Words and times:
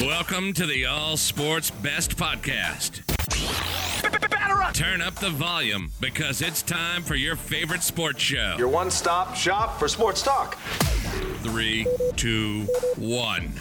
Welcome 0.00 0.52
to 0.54 0.66
the 0.66 0.84
All 0.86 1.16
Sports 1.16 1.70
Best 1.70 2.16
Podcast. 2.16 3.02
Turn 4.74 5.00
up 5.00 5.14
the 5.14 5.30
volume 5.30 5.90
because 6.00 6.42
it's 6.42 6.60
time 6.60 7.02
for 7.02 7.14
your 7.14 7.34
favorite 7.34 7.82
sports 7.82 8.20
show. 8.20 8.56
Your 8.58 8.68
one 8.68 8.90
stop 8.90 9.34
shop 9.34 9.78
for 9.78 9.88
sports 9.88 10.22
talk. 10.22 10.58
Three, 11.42 11.86
two, 12.16 12.64
one. 12.96 13.54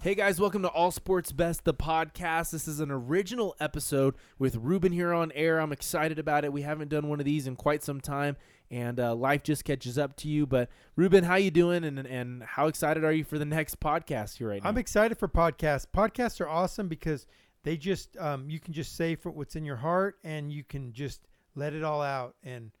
Hey 0.00 0.16
guys, 0.16 0.40
welcome 0.40 0.62
to 0.62 0.68
All 0.68 0.90
Sports 0.90 1.30
Best, 1.30 1.64
the 1.64 1.72
podcast. 1.74 2.50
This 2.50 2.66
is 2.66 2.80
an 2.80 2.90
original 2.90 3.54
episode 3.60 4.16
with 4.36 4.56
Ruben 4.56 4.90
here 4.90 5.12
on 5.12 5.30
air. 5.32 5.60
I'm 5.60 5.70
excited 5.70 6.18
about 6.18 6.44
it. 6.44 6.52
We 6.52 6.62
haven't 6.62 6.88
done 6.88 7.08
one 7.08 7.20
of 7.20 7.24
these 7.24 7.46
in 7.46 7.54
quite 7.54 7.84
some 7.84 8.00
time, 8.00 8.36
and 8.72 8.98
uh, 8.98 9.14
life 9.14 9.42
just 9.42 9.64
catches 9.64 9.98
up 9.98 10.16
to 10.16 10.28
you. 10.28 10.46
But 10.46 10.70
Ruben, 10.96 11.24
how 11.24 11.36
you 11.36 11.50
doing? 11.52 11.84
And 11.84 11.98
and 11.98 12.42
how 12.42 12.66
excited 12.66 13.04
are 13.04 13.12
you 13.12 13.22
for 13.22 13.38
the 13.38 13.44
next 13.44 13.78
podcast 13.78 14.38
here 14.38 14.48
right 14.48 14.62
now? 14.64 14.70
I'm 14.70 14.78
excited 14.78 15.18
for 15.18 15.28
podcasts. 15.28 15.86
Podcasts 15.94 16.40
are 16.40 16.48
awesome 16.48 16.88
because 16.88 17.26
they 17.62 17.76
just 17.76 18.16
um, 18.16 18.48
you 18.50 18.58
can 18.58 18.72
just 18.72 18.96
say 18.96 19.14
for 19.14 19.30
what's 19.30 19.54
in 19.54 19.64
your 19.64 19.76
heart 19.76 20.16
and 20.24 20.50
you 20.50 20.64
can 20.64 20.92
just 20.92 21.20
let 21.54 21.74
it 21.74 21.84
all 21.84 22.00
out 22.00 22.34
and 22.42 22.72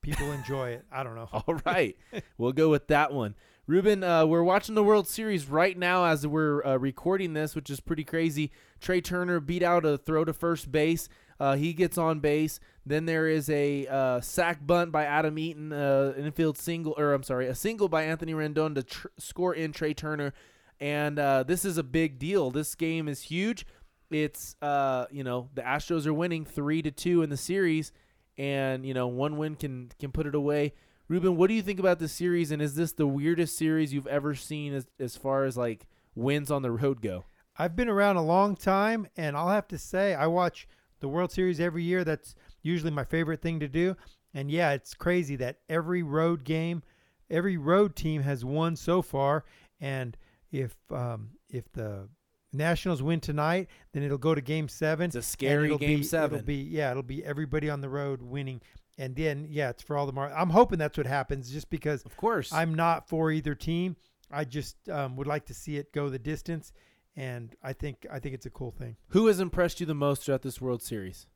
people 0.00 0.30
enjoy 0.32 0.70
it. 0.70 0.84
I 0.92 1.02
don't 1.02 1.16
know. 1.16 1.28
All 1.32 1.60
right, 1.66 1.96
we'll 2.38 2.52
go 2.52 2.70
with 2.70 2.86
that 2.86 3.12
one. 3.12 3.34
Ruben, 3.68 4.02
uh, 4.02 4.26
we're 4.26 4.42
watching 4.42 4.74
the 4.74 4.82
World 4.82 5.06
Series 5.06 5.48
right 5.48 5.78
now 5.78 6.04
as 6.04 6.26
we're 6.26 6.64
uh, 6.64 6.76
recording 6.76 7.32
this, 7.32 7.54
which 7.54 7.70
is 7.70 7.78
pretty 7.78 8.02
crazy. 8.02 8.50
Trea 8.80 9.00
Turner 9.00 9.38
beat 9.38 9.62
out 9.62 9.84
a 9.84 9.96
throw 9.96 10.24
to 10.24 10.32
first 10.32 10.72
base. 10.72 11.08
Uh, 11.42 11.56
he 11.56 11.72
gets 11.72 11.98
on 11.98 12.20
base. 12.20 12.60
Then 12.86 13.04
there 13.04 13.26
is 13.26 13.50
a 13.50 13.88
uh, 13.88 14.20
sac 14.20 14.64
bunt 14.64 14.92
by 14.92 15.06
Adam 15.06 15.36
Eaton, 15.40 15.72
uh, 15.72 16.14
an 16.16 16.26
infield 16.26 16.56
single, 16.56 16.94
or 16.96 17.12
I'm 17.12 17.24
sorry, 17.24 17.48
a 17.48 17.54
single 17.56 17.88
by 17.88 18.04
Anthony 18.04 18.32
Rendon 18.32 18.76
to 18.76 18.84
tr- 18.84 19.08
score 19.18 19.52
in 19.52 19.72
Trea 19.72 19.92
Turner. 19.92 20.34
And 20.78 21.18
uh, 21.18 21.42
this 21.42 21.64
is 21.64 21.78
a 21.78 21.82
big 21.82 22.20
deal. 22.20 22.52
This 22.52 22.76
game 22.76 23.08
is 23.08 23.22
huge. 23.22 23.66
It's 24.08 24.54
uh, 24.62 25.06
you 25.10 25.24
know 25.24 25.48
the 25.52 25.62
Astros 25.62 26.06
are 26.06 26.14
winning 26.14 26.44
three 26.44 26.80
to 26.80 26.92
two 26.92 27.22
in 27.22 27.30
the 27.30 27.36
series, 27.36 27.90
and 28.38 28.86
you 28.86 28.94
know 28.94 29.08
one 29.08 29.36
win 29.36 29.56
can 29.56 29.90
can 29.98 30.12
put 30.12 30.28
it 30.28 30.36
away. 30.36 30.74
Ruben, 31.08 31.36
what 31.36 31.48
do 31.48 31.54
you 31.54 31.62
think 31.62 31.80
about 31.80 31.98
this 31.98 32.12
series, 32.12 32.52
and 32.52 32.62
is 32.62 32.76
this 32.76 32.92
the 32.92 33.08
weirdest 33.08 33.58
series 33.58 33.92
you've 33.92 34.06
ever 34.06 34.36
seen 34.36 34.74
as 34.74 34.86
as 35.00 35.16
far 35.16 35.44
as 35.44 35.56
like 35.56 35.88
wins 36.14 36.52
on 36.52 36.62
the 36.62 36.70
road 36.70 37.02
go? 37.02 37.24
I've 37.58 37.74
been 37.74 37.88
around 37.88 38.14
a 38.14 38.22
long 38.22 38.54
time, 38.54 39.08
and 39.16 39.36
I'll 39.36 39.48
have 39.48 39.66
to 39.68 39.78
say 39.78 40.14
I 40.14 40.28
watch 40.28 40.68
the 41.02 41.08
World 41.08 41.30
Series 41.30 41.60
every 41.60 41.82
year. 41.82 42.04
That's 42.04 42.34
usually 42.62 42.90
my 42.90 43.04
favorite 43.04 43.42
thing 43.42 43.60
to 43.60 43.68
do. 43.68 43.94
And 44.32 44.50
yeah, 44.50 44.72
it's 44.72 44.94
crazy 44.94 45.36
that 45.36 45.58
every 45.68 46.02
road 46.02 46.44
game, 46.44 46.82
every 47.28 47.58
road 47.58 47.94
team 47.94 48.22
has 48.22 48.44
won 48.44 48.76
so 48.76 49.02
far. 49.02 49.44
And 49.80 50.16
if 50.50 50.74
um, 50.90 51.32
if 51.50 51.70
the 51.72 52.08
Nationals 52.52 53.02
win 53.02 53.20
tonight, 53.20 53.68
then 53.92 54.02
it'll 54.02 54.16
go 54.18 54.34
to 54.34 54.40
Game 54.40 54.68
Seven. 54.68 55.06
It's 55.06 55.16
a 55.16 55.22
scary 55.22 55.76
Game 55.76 55.98
be, 55.98 56.02
Seven. 56.02 56.38
It'll 56.38 56.46
be 56.46 56.56
yeah, 56.56 56.90
it'll 56.90 57.02
be 57.02 57.24
everybody 57.24 57.68
on 57.68 57.82
the 57.82 57.88
road 57.88 58.22
winning. 58.22 58.62
And 58.98 59.16
then 59.16 59.46
yeah, 59.50 59.70
it's 59.70 59.82
for 59.82 59.96
all 59.96 60.06
the 60.06 60.12
mar- 60.12 60.32
I'm 60.32 60.50
hoping 60.50 60.78
that's 60.78 60.96
what 60.96 61.06
happens, 61.06 61.50
just 61.50 61.68
because 61.68 62.02
Of 62.04 62.16
course, 62.16 62.52
I'm 62.52 62.74
not 62.74 63.08
for 63.08 63.30
either 63.30 63.54
team. 63.54 63.96
I 64.30 64.44
just 64.44 64.76
um, 64.88 65.16
would 65.16 65.26
like 65.26 65.46
to 65.46 65.54
see 65.54 65.76
it 65.76 65.92
go 65.92 66.08
the 66.08 66.18
distance, 66.18 66.72
and 67.16 67.54
I 67.62 67.72
think 67.72 68.06
I 68.10 68.18
think 68.18 68.34
it's 68.34 68.46
a 68.46 68.50
cool 68.50 68.70
thing. 68.70 68.96
Who 69.08 69.26
has 69.26 69.40
impressed 69.40 69.80
you 69.80 69.86
the 69.86 69.94
most 69.94 70.24
throughout 70.24 70.42
this 70.42 70.60
World 70.60 70.82
Series? 70.82 71.26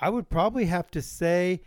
I 0.00 0.10
would 0.10 0.28
probably 0.28 0.66
have 0.66 0.90
to 0.92 1.02
say 1.02 1.62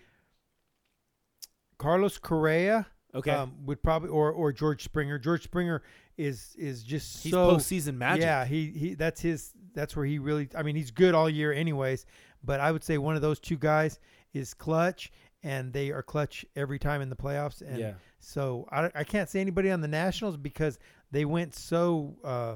Carlos 1.77 2.17
Correa. 2.17 2.87
Okay, 3.13 3.31
Um, 3.31 3.65
would 3.65 3.81
probably 3.81 4.09
or 4.09 4.31
or 4.31 4.51
George 4.51 4.83
Springer. 4.83 5.17
George 5.17 5.43
Springer 5.43 5.83
is 6.17 6.55
is 6.57 6.83
just 6.83 7.23
he's 7.23 7.31
so 7.31 7.55
postseason 7.55 7.95
magic. 7.95 8.23
Yeah, 8.23 8.45
he 8.45 8.71
he 8.71 8.93
that's 8.93 9.21
his 9.21 9.53
that's 9.73 9.95
where 9.95 10.05
he 10.05 10.19
really 10.19 10.49
I 10.55 10.63
mean 10.63 10.75
he's 10.75 10.91
good 10.91 11.15
all 11.15 11.29
year 11.29 11.53
anyways, 11.53 12.05
but 12.43 12.59
I 12.59 12.71
would 12.71 12.83
say 12.83 12.97
one 12.97 13.15
of 13.15 13.21
those 13.21 13.39
two 13.39 13.57
guys 13.57 13.99
is 14.33 14.53
clutch 14.53 15.11
and 15.43 15.71
they 15.71 15.91
are 15.91 16.03
clutch 16.03 16.45
every 16.55 16.79
time 16.79 17.01
in 17.01 17.09
the 17.09 17.15
playoffs 17.15 17.61
and 17.61 17.77
yeah. 17.77 17.93
so 18.19 18.67
I, 18.71 18.89
I 18.95 19.03
can't 19.03 19.29
say 19.29 19.39
anybody 19.39 19.69
on 19.69 19.79
the 19.79 19.87
Nationals 19.87 20.35
because 20.35 20.79
they 21.11 21.23
went 21.23 21.55
so 21.55 22.15
uh, 22.23 22.55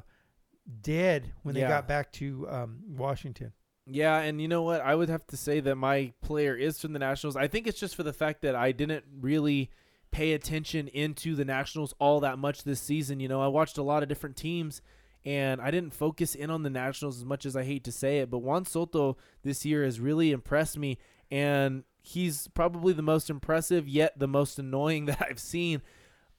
dead 0.81 1.31
when 1.43 1.55
they 1.55 1.61
Yeah. 1.61 1.69
got 1.69 1.87
back 1.87 2.11
to 2.13 2.47
um, 2.49 2.79
Washington. 2.87 3.53
Yeah, 3.91 4.19
and 4.19 4.39
you 4.39 4.47
know 4.47 4.61
what? 4.61 4.81
I 4.81 4.93
would 4.93 5.09
have 5.09 5.25
to 5.27 5.37
say 5.37 5.59
that 5.61 5.75
my 5.75 6.13
player 6.21 6.55
is 6.55 6.79
from 6.79 6.93
the 6.93 6.99
Nationals. 6.99 7.35
I 7.35 7.47
think 7.47 7.65
it's 7.65 7.79
just 7.79 7.95
for 7.95 8.03
the 8.03 8.13
fact 8.13 8.41
that 8.43 8.55
I 8.55 8.71
didn't 8.71 9.03
really 9.19 9.71
pay 10.11 10.33
attention 10.33 10.87
into 10.89 11.35
the 11.35 11.45
Nationals 11.45 11.93
all 11.99 12.19
that 12.19 12.37
much 12.37 12.63
this 12.63 12.79
season. 12.81 13.19
You 13.19 13.27
know, 13.27 13.41
I 13.41 13.47
watched 13.47 13.77
a 13.77 13.83
lot 13.83 14.03
of 14.03 14.09
different 14.09 14.35
teams 14.35 14.81
and 15.25 15.59
I 15.59 15.71
didn't 15.71 15.93
focus 15.93 16.35
in 16.35 16.49
on 16.51 16.63
the 16.63 16.69
Nationals 16.69 17.17
as 17.17 17.25
much 17.25 17.45
as 17.45 17.55
I 17.55 17.63
hate 17.63 17.83
to 17.85 17.91
say 17.91 18.19
it, 18.19 18.29
but 18.29 18.39
Juan 18.39 18.65
Soto 18.65 19.17
this 19.43 19.65
year 19.65 19.83
has 19.83 19.99
really 19.99 20.31
impressed 20.31 20.77
me 20.77 20.97
and 21.31 21.83
he's 22.01 22.47
probably 22.49 22.93
the 22.93 23.01
most 23.03 23.29
impressive 23.29 23.87
yet 23.87 24.17
the 24.17 24.27
most 24.27 24.57
annoying 24.59 25.05
that 25.05 25.21
I've 25.27 25.39
seen. 25.39 25.81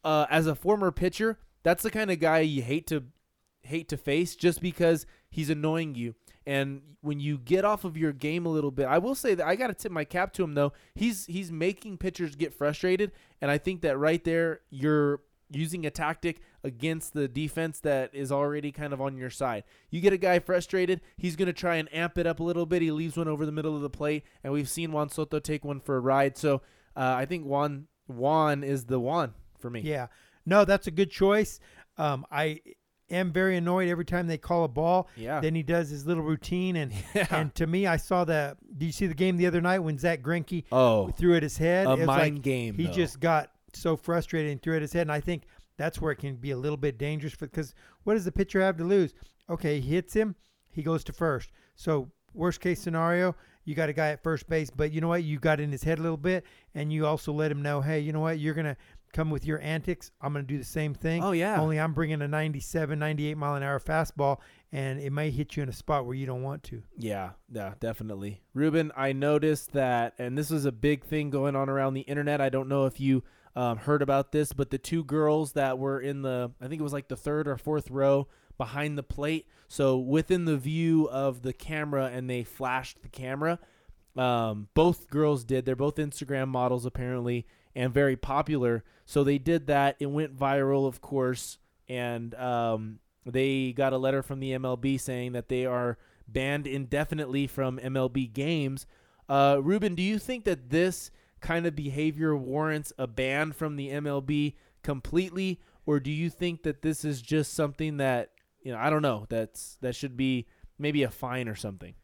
Uh, 0.03 0.27
as 0.31 0.47
a 0.47 0.55
former 0.55 0.91
pitcher, 0.91 1.39
that's 1.63 1.83
the 1.83 1.91
kind 1.91 2.11
of 2.11 2.19
guy 2.21 2.41
you 2.41 2.63
hate 2.63 2.87
to 2.89 3.05
hate 3.63 3.89
to 3.89 3.97
face 3.97 4.35
just 4.35 4.61
because 4.61 5.07
he's 5.29 5.51
annoying 5.51 5.95
you. 5.95 6.15
And 6.47 6.83
when 7.01 7.21
you 7.21 7.39
get 7.39 7.65
off 7.65 7.85
of 7.85 7.97
your 7.97 8.13
game 8.13 8.47
a 8.47 8.49
little 8.49 8.71
bit, 8.71 8.87
I 8.87 8.99
will 8.99 9.15
say 9.15 9.35
that 9.35 9.47
I 9.47 9.57
got 9.57 9.69
to 9.69 9.75
tip 9.75 9.93
my 9.93 10.05
cap 10.05 10.33
to 10.35 10.43
him 10.43 10.55
though. 10.55 10.73
He's 10.95 11.27
he's 11.27 11.53
making 11.53 11.99
pitchers 11.99 12.35
get 12.35 12.55
frustrated, 12.55 13.13
and 13.41 13.51
I 13.51 13.59
think 13.59 13.83
that 13.83 13.99
right 13.99 14.23
there 14.25 14.61
you're 14.71 15.21
using 15.51 15.85
a 15.85 15.91
tactic 15.91 16.41
against 16.63 17.13
the 17.13 17.27
defense 17.27 17.81
that 17.81 18.15
is 18.15 18.31
already 18.31 18.71
kind 18.73 18.93
of 18.93 19.01
on 19.01 19.17
your 19.17 19.31
side. 19.31 19.65
You 19.91 20.01
get 20.01 20.13
a 20.13 20.19
guy 20.19 20.39
frustrated, 20.39 21.01
he's 21.17 21.37
going 21.37 21.47
to 21.47 21.53
try 21.53 21.77
and 21.77 21.93
amp 21.95 22.19
it 22.19 22.27
up 22.27 22.41
a 22.41 22.43
little 22.43 22.67
bit. 22.67 22.83
He 22.83 22.91
leaves 22.93 23.17
one 23.17 23.29
over 23.29 23.45
the 23.45 23.53
middle 23.53 23.75
of 23.75 23.83
the 23.83 23.91
plate, 23.91 24.25
and 24.45 24.53
we've 24.53 24.69
seen 24.69 24.93
Juan 24.93 25.09
Soto 25.09 25.41
take 25.41 25.65
one 25.65 25.81
for 25.81 25.97
a 25.97 26.01
ride. 26.01 26.37
So 26.37 26.63
uh, 26.97 27.15
I 27.17 27.27
think 27.27 27.45
Juan 27.45 27.87
Juan 28.07 28.65
is 28.65 28.85
the 28.85 29.01
one 29.01 29.35
for 29.59 29.71
me. 29.71 29.81
Yeah, 29.81 30.07
no, 30.47 30.65
that's 30.65 30.87
a 30.87 30.91
good 30.93 31.11
choice. 31.11 31.61
Um, 31.99 32.25
I 32.31 32.61
am 33.11 33.33
very 33.33 33.57
annoyed 33.57 33.89
every 33.89 34.05
time 34.05 34.27
they 34.27 34.39
call 34.39 34.65
a 34.65 34.69
ball. 34.69 35.09
Yeah. 35.17 35.41
Then 35.41 35.55
he 35.55 35.63
does 35.63 35.89
his 35.91 36.07
little 36.07 36.23
routine, 36.23 36.77
and 36.77 36.93
Yeah. 37.15 37.27
and 37.31 37.55
to 37.57 37.67
me, 37.67 37.87
I 37.87 37.97
saw 37.97 38.25
that. 38.25 38.57
Did 38.79 38.87
you 38.87 38.93
see 38.93 39.07
the 39.07 39.15
game 39.15 39.37
the 39.37 39.47
other 39.47 39.61
night 39.61 39.81
when 39.81 39.99
Zack 39.99 40.23
Greinke 40.23 40.65
Oh, 40.73 41.09
threw 41.11 41.35
at 41.37 41.43
his 41.43 41.57
head? 41.59 41.87
a 41.87 41.93
It 41.93 41.99
was 41.99 42.07
mind 42.07 42.35
like 42.37 42.43
game. 42.43 42.75
He 42.75 42.87
though. 42.87 42.93
just 42.93 43.21
got 43.21 43.51
so 43.73 43.97
frustrated 43.97 44.53
and 44.53 44.63
threw 44.63 44.77
at 44.77 44.83
his 44.83 44.93
head, 44.93 45.03
and 45.03 45.13
I 45.13 45.21
think 45.21 45.45
that's 45.77 46.01
where 46.01 46.13
it 46.13 46.17
can 46.17 46.37
be 46.37 46.51
a 46.51 46.57
little 46.57 46.77
bit 46.77 46.99
dangerous 46.99 47.35
because 47.35 47.75
what 48.05 48.15
does 48.15 48.25
the 48.25 48.33
pitcher 48.33 48.61
have 48.61 48.77
to 48.79 48.85
lose? 48.85 49.15
Okay, 49.49 49.81
he 49.81 49.95
hits 49.95 50.13
him, 50.15 50.35
he 50.71 50.83
goes 50.83 51.03
to 51.05 51.13
first. 51.13 51.51
So 51.77 52.11
worst 52.35 52.61
case 52.61 52.81
scenario, 52.81 53.35
you 53.65 53.75
got 53.75 53.89
a 53.89 53.93
guy 53.93 54.09
at 54.11 54.23
first 54.23 54.49
base, 54.49 54.71
but 54.71 54.93
you 54.93 55.01
know 55.01 55.09
what? 55.09 55.23
You 55.25 55.39
got 55.39 55.61
in 55.61 55.71
his 55.73 55.83
head 55.83 55.99
a 55.99 56.03
little 56.03 56.17
bit, 56.17 56.45
and 56.75 56.93
you 56.93 57.07
also 57.07 57.33
let 57.33 57.51
him 57.51 57.63
know, 57.63 57.81
hey, 57.81 58.01
you 58.01 58.13
know 58.13 58.21
what? 58.21 58.39
You're 58.39 58.55
gonna 58.55 58.77
come 59.13 59.31
with 59.31 59.45
your 59.45 59.61
antics. 59.61 60.11
I'm 60.21 60.33
gonna 60.33 60.45
do 60.45 60.59
the 60.59 60.65
same 60.65 60.95
thing. 60.95 61.23
Oh 61.23 61.33
yeah. 61.33 61.61
Only 61.61 61.79
I'm 61.79 61.93
bringing 61.93 62.23
a 62.23 62.29
97, 62.29 62.99
98 62.99 63.37
mile 63.37 63.55
an 63.55 63.63
hour 63.63 63.79
fastball, 63.81 64.39
and 64.73 65.01
it 65.01 65.11
may 65.11 65.31
hit 65.31 65.57
you 65.57 65.63
in 65.63 65.69
a 65.69 65.73
spot 65.73 66.07
where 66.07 66.15
you 66.15 66.27
don't 66.27 66.43
want 66.43 66.63
to. 66.65 66.83
Yeah, 66.97 67.31
yeah, 67.53 67.75
definitely. 67.81 68.43
Ruben, 68.55 68.93
I 68.97 69.13
noticed 69.13 69.73
that, 69.73 70.15
and 70.19 70.37
this 70.37 70.51
was 70.51 70.65
a 70.65 70.73
big 70.73 71.05
thing 71.05 71.31
going 71.31 71.57
on 71.57 71.69
around 71.69 71.95
the 71.95 72.03
internet. 72.03 72.41
I 72.41 72.49
don't 72.49 72.69
know 72.69 72.87
if 72.87 73.01
you 73.01 73.23
um, 73.57 73.79
heard 73.79 74.03
about 74.03 74.33
this, 74.33 74.53
but 74.53 74.71
the 74.71 74.79
two 74.79 75.05
girls 75.05 75.53
that 75.53 75.79
were 75.79 76.01
in 76.01 76.23
the, 76.23 76.53
I 76.61 76.69
think 76.69 76.81
it 76.81 76.85
was 76.85 76.93
like 76.93 77.09
the 77.09 77.17
third 77.17 77.49
or 77.49 77.57
fourth 77.57 77.91
row 77.91 78.29
behind 78.59 78.97
the 78.97 79.03
plate, 79.03 79.47
so 79.69 79.99
within 79.99 80.45
the 80.45 80.57
view 80.57 81.09
of 81.09 81.43
the 81.43 81.53
camera, 81.53 82.11
and 82.13 82.29
they 82.29 82.45
flashed 82.45 83.03
the 83.03 83.09
camera. 83.09 83.59
Um, 84.17 84.69
both 84.75 85.09
girls 85.09 85.45
did. 85.45 85.65
They're 85.65 85.77
both 85.77 85.97
Instagram 85.97 86.49
models 86.49 86.85
apparently, 86.85 87.47
and 87.75 87.93
very 87.93 88.17
popular. 88.17 88.85
So 89.05 89.25
they 89.25 89.39
did 89.39 89.67
that. 89.69 89.97
It 89.99 90.07
went 90.07 90.37
viral, 90.37 90.87
of 90.87 91.01
course, 91.01 91.59
and 91.89 92.35
um, 92.35 92.99
they 93.27 93.73
got 93.73 93.93
a 93.93 93.99
letter 93.99 94.23
from 94.23 94.41
the 94.41 94.53
MLB 94.53 95.01
saying 95.01 95.33
that 95.33 95.49
they 95.49 95.67
are 95.67 95.99
banned 96.27 96.67
indefinitely 96.67 97.47
from 97.47 97.79
MLB 97.79 98.33
games. 98.33 98.87
Uh, 99.29 99.61
Ruben, 99.63 99.95
do 99.95 100.03
you 100.03 100.19
think 100.19 100.45
that 100.45 100.71
this 100.71 101.11
kind 101.41 101.67
of 101.67 101.75
behavior 101.75 102.37
warrants 102.37 102.93
a 102.99 103.07
ban 103.07 103.53
from 103.53 103.77
the 103.77 103.89
MLB 103.89 104.55
completely, 104.83 105.61
or 105.87 106.01
do 106.01 106.11
you 106.11 106.31
think 106.31 106.63
that 106.63 106.83
this 106.83 107.05
is 107.05 107.23
just 107.23 107.55
something 107.55 107.97
that 107.97 108.31
you 108.63 108.73
know 108.73 108.79
I 108.79 108.91
don't 108.91 109.03
know 109.03 109.27
that's 109.29 109.79
that 109.81 109.95
should 109.95 110.17
be 110.17 110.47
maybe 110.79 111.03
a 111.03 111.11
fine 111.11 111.49
or 111.49 111.55
something? 111.55 111.95